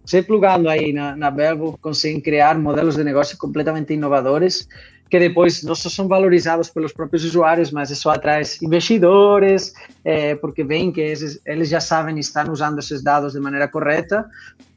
se 0.05 0.23
plugando 0.23 0.69
aí 0.69 0.93
na, 0.93 1.17
na 1.17 1.31
Belvo, 1.31 1.79
conseguem 1.81 2.21
criar 2.21 2.59
modelos 2.59 2.97
de 2.97 3.05
negócio 3.05 3.37
completamente 3.39 3.93
inovadores 3.93 4.69
que 5.15 5.19
depois 5.19 5.63
não 5.63 5.77
só 5.77 5.89
são 5.89 6.09
valorizados 6.09 6.71
pelos 6.71 6.93
próprios 6.93 7.25
usuários, 7.25 7.71
mas 7.71 7.89
isso 7.89 8.11
atrai 8.11 8.43
investidores, 8.63 9.73
é, 10.05 10.35
porque 10.35 10.65
veem 10.65 10.91
que 10.91 11.01
eles 11.47 11.69
já 11.69 11.81
sabem 11.81 12.17
e 12.17 12.21
estão 12.21 12.51
usando 12.51 12.81
esses 12.81 13.01
dados 13.01 13.33
de 13.33 13.39
maneira 13.39 13.69
correta. 13.69 14.29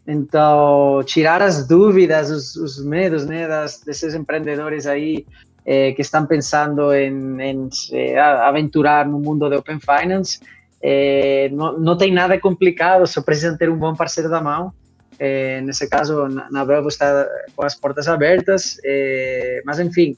Então, 0.06 1.02
tirar 1.06 1.42
as 1.42 1.68
dúvidas, 1.68 2.30
os, 2.30 2.56
os 2.56 2.86
medos 2.86 3.26
né, 3.26 3.48
das, 3.48 3.82
desses 3.82 4.14
empreendedores 4.14 4.86
aí 4.86 5.26
eh, 5.68 5.92
que 5.92 6.02
estão 6.02 6.26
pensando 6.26 6.94
em, 6.94 7.42
em 7.42 7.70
eh, 7.92 8.18
aventurar 8.18 9.06
no 9.06 9.20
mundo 9.20 9.50
de 9.50 9.58
Open 9.58 9.80
Finance. 9.80 10.40
Eh, 10.82 11.50
não, 11.52 11.98
tem 11.98 12.14
nada 12.14 12.40
complicado, 12.40 13.06
só 13.06 13.22
precisam 13.22 13.58
ter 13.58 13.70
um 13.70 13.78
bom 13.78 13.94
parceiro 13.94 14.30
da 14.30 14.40
mão. 14.40 14.72
Eh, 15.20 15.60
nesse 15.62 15.90
caso, 15.90 16.30
na, 16.30 16.50
na 16.50 16.88
está 16.88 17.28
com 17.54 17.66
as 17.66 17.76
portas 17.76 18.08
abertas, 18.08 18.78
eh, 18.86 19.62
mas 19.66 19.78
enfim, 19.80 20.16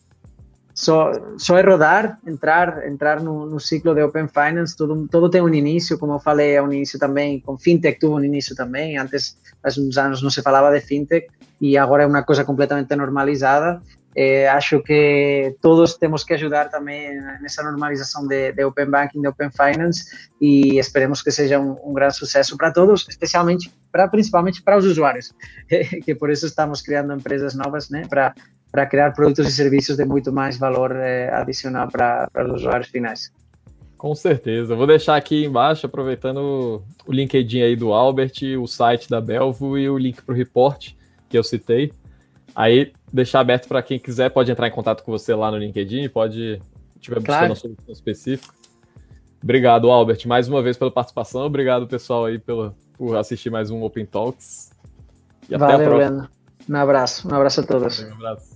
só, 0.80 1.12
só 1.38 1.58
é 1.58 1.62
rodar, 1.62 2.20
entrar, 2.28 2.88
entrar 2.88 3.20
no, 3.20 3.46
no, 3.48 3.60
ciclo 3.60 3.96
de 3.96 4.04
Open 4.04 4.28
Finance, 4.28 4.78
tudo, 4.78 5.08
tudo 5.10 5.30
tem 5.30 5.42
um 5.42 5.54
início, 5.54 5.98
como 5.98 6.14
eu 6.14 6.20
falei, 6.20 6.56
é 6.56 6.62
um 6.62 6.72
início 6.72 7.00
também, 7.00 7.40
com 7.40 7.58
Fintech 7.58 8.00
tuvo 8.00 8.18
um 8.18 8.24
início 8.24 8.56
também, 8.56 8.98
antes, 8.98 9.38
há 9.64 9.70
uns 9.80 9.98
anos 9.98 10.22
não 10.22 10.30
se 10.30 10.42
falava 10.42 10.72
de 10.72 10.80
Fintech, 10.86 11.28
e 11.60 11.78
agora 11.78 12.04
é 12.04 12.08
uma 12.08 12.24
coisa 12.24 12.46
completamente 12.46 12.96
normalizada, 12.96 13.82
eh, 14.16 14.48
acho 14.48 14.82
que 14.82 15.56
todos 15.62 15.96
temos 15.96 16.24
que 16.24 16.34
ajudar 16.34 16.70
também 16.70 17.20
nessa 17.42 17.64
normalização 17.64 18.28
de, 18.28 18.52
de, 18.52 18.64
Open 18.64 18.90
Banking, 18.90 19.22
de 19.22 19.28
Open 19.28 19.50
Finance 19.52 20.06
e 20.42 20.80
esperemos 20.80 21.22
que 21.22 21.32
seja 21.32 21.60
um, 21.60 21.78
um 21.84 21.94
grande 21.94 22.16
sucesso 22.16 22.58
para 22.58 22.72
todos, 22.72 23.06
especialmente 23.08 23.72
para 23.92 24.08
principalmente 24.08 24.62
para 24.62 24.78
os 24.78 24.86
usuários, 24.86 25.34
que 26.04 26.16
por 26.16 26.30
isso 26.30 26.46
estamos 26.46 26.82
criando 26.82 27.14
empresas 27.14 27.56
novas, 27.56 27.90
né, 27.90 28.06
para 28.10 28.34
para 28.72 28.86
criar 28.86 29.12
produtos 29.12 29.48
e 29.48 29.52
serviços 29.52 29.98
de 29.98 30.06
muito 30.06 30.32
mais 30.32 30.58
valor 30.58 30.96
eh, 30.96 31.30
adicional 31.34 31.88
para, 31.88 32.30
os 32.48 32.62
usuários 32.62 32.90
finais. 32.90 33.32
Com 33.98 34.16
certeza. 34.16 34.76
Vou 34.76 34.88
deixar 34.88 35.16
aqui 35.16 35.46
embaixo, 35.46 35.86
aproveitando 35.86 36.84
o 37.06 37.12
LinkedIn 37.12 37.62
aí 37.62 37.76
do 37.76 37.92
Albert, 37.92 38.34
o 38.58 38.68
site 38.68 39.10
da 39.10 39.20
Belvo 39.20 39.78
e 39.78 39.90
o 39.90 39.98
link 39.98 40.22
para 40.22 40.34
o 40.34 40.38
report 40.38 40.92
que 41.28 41.38
eu 41.38 41.44
citei. 41.44 41.92
Aí, 42.56 42.94
deixar 43.12 43.40
aberto 43.40 43.68
para 43.68 43.82
quem 43.82 44.00
quiser, 44.00 44.30
pode 44.30 44.52
entrar 44.52 44.68
em 44.68 44.72
contato 44.72 45.04
com 45.04 45.12
você 45.12 45.34
lá 45.34 45.52
no 45.52 45.58
LinkedIn, 45.58 46.10
pode, 46.10 46.62
tiver 47.00 47.22
claro. 47.22 47.48
buscando 47.48 47.50
uma 47.50 47.56
solução 47.56 47.94
específica. 47.94 48.54
Obrigado, 49.42 49.90
Albert, 49.90 50.28
mais 50.28 50.48
uma 50.48 50.62
vez 50.62 50.78
pela 50.78 50.92
participação. 50.92 51.42
Obrigado, 51.42 51.88
pessoal, 51.88 52.26
aí 52.26 52.38
pela, 52.38 52.76
por 52.98 53.16
assistir 53.16 53.50
mais 53.50 53.72
um 53.72 53.82
Open 53.84 54.06
Talks. 54.06 54.72
E 55.50 55.58
Valeu, 55.58 55.76
até 55.76 55.86
a 55.86 55.90
próxima. 55.90 56.32
Um 56.70 56.76
abraço, 56.76 57.28
um 57.28 57.34
abraço 57.34 57.62
a 57.62 57.64
todos. 57.64 58.00
Um 58.02 58.14
abraço. 58.14 58.49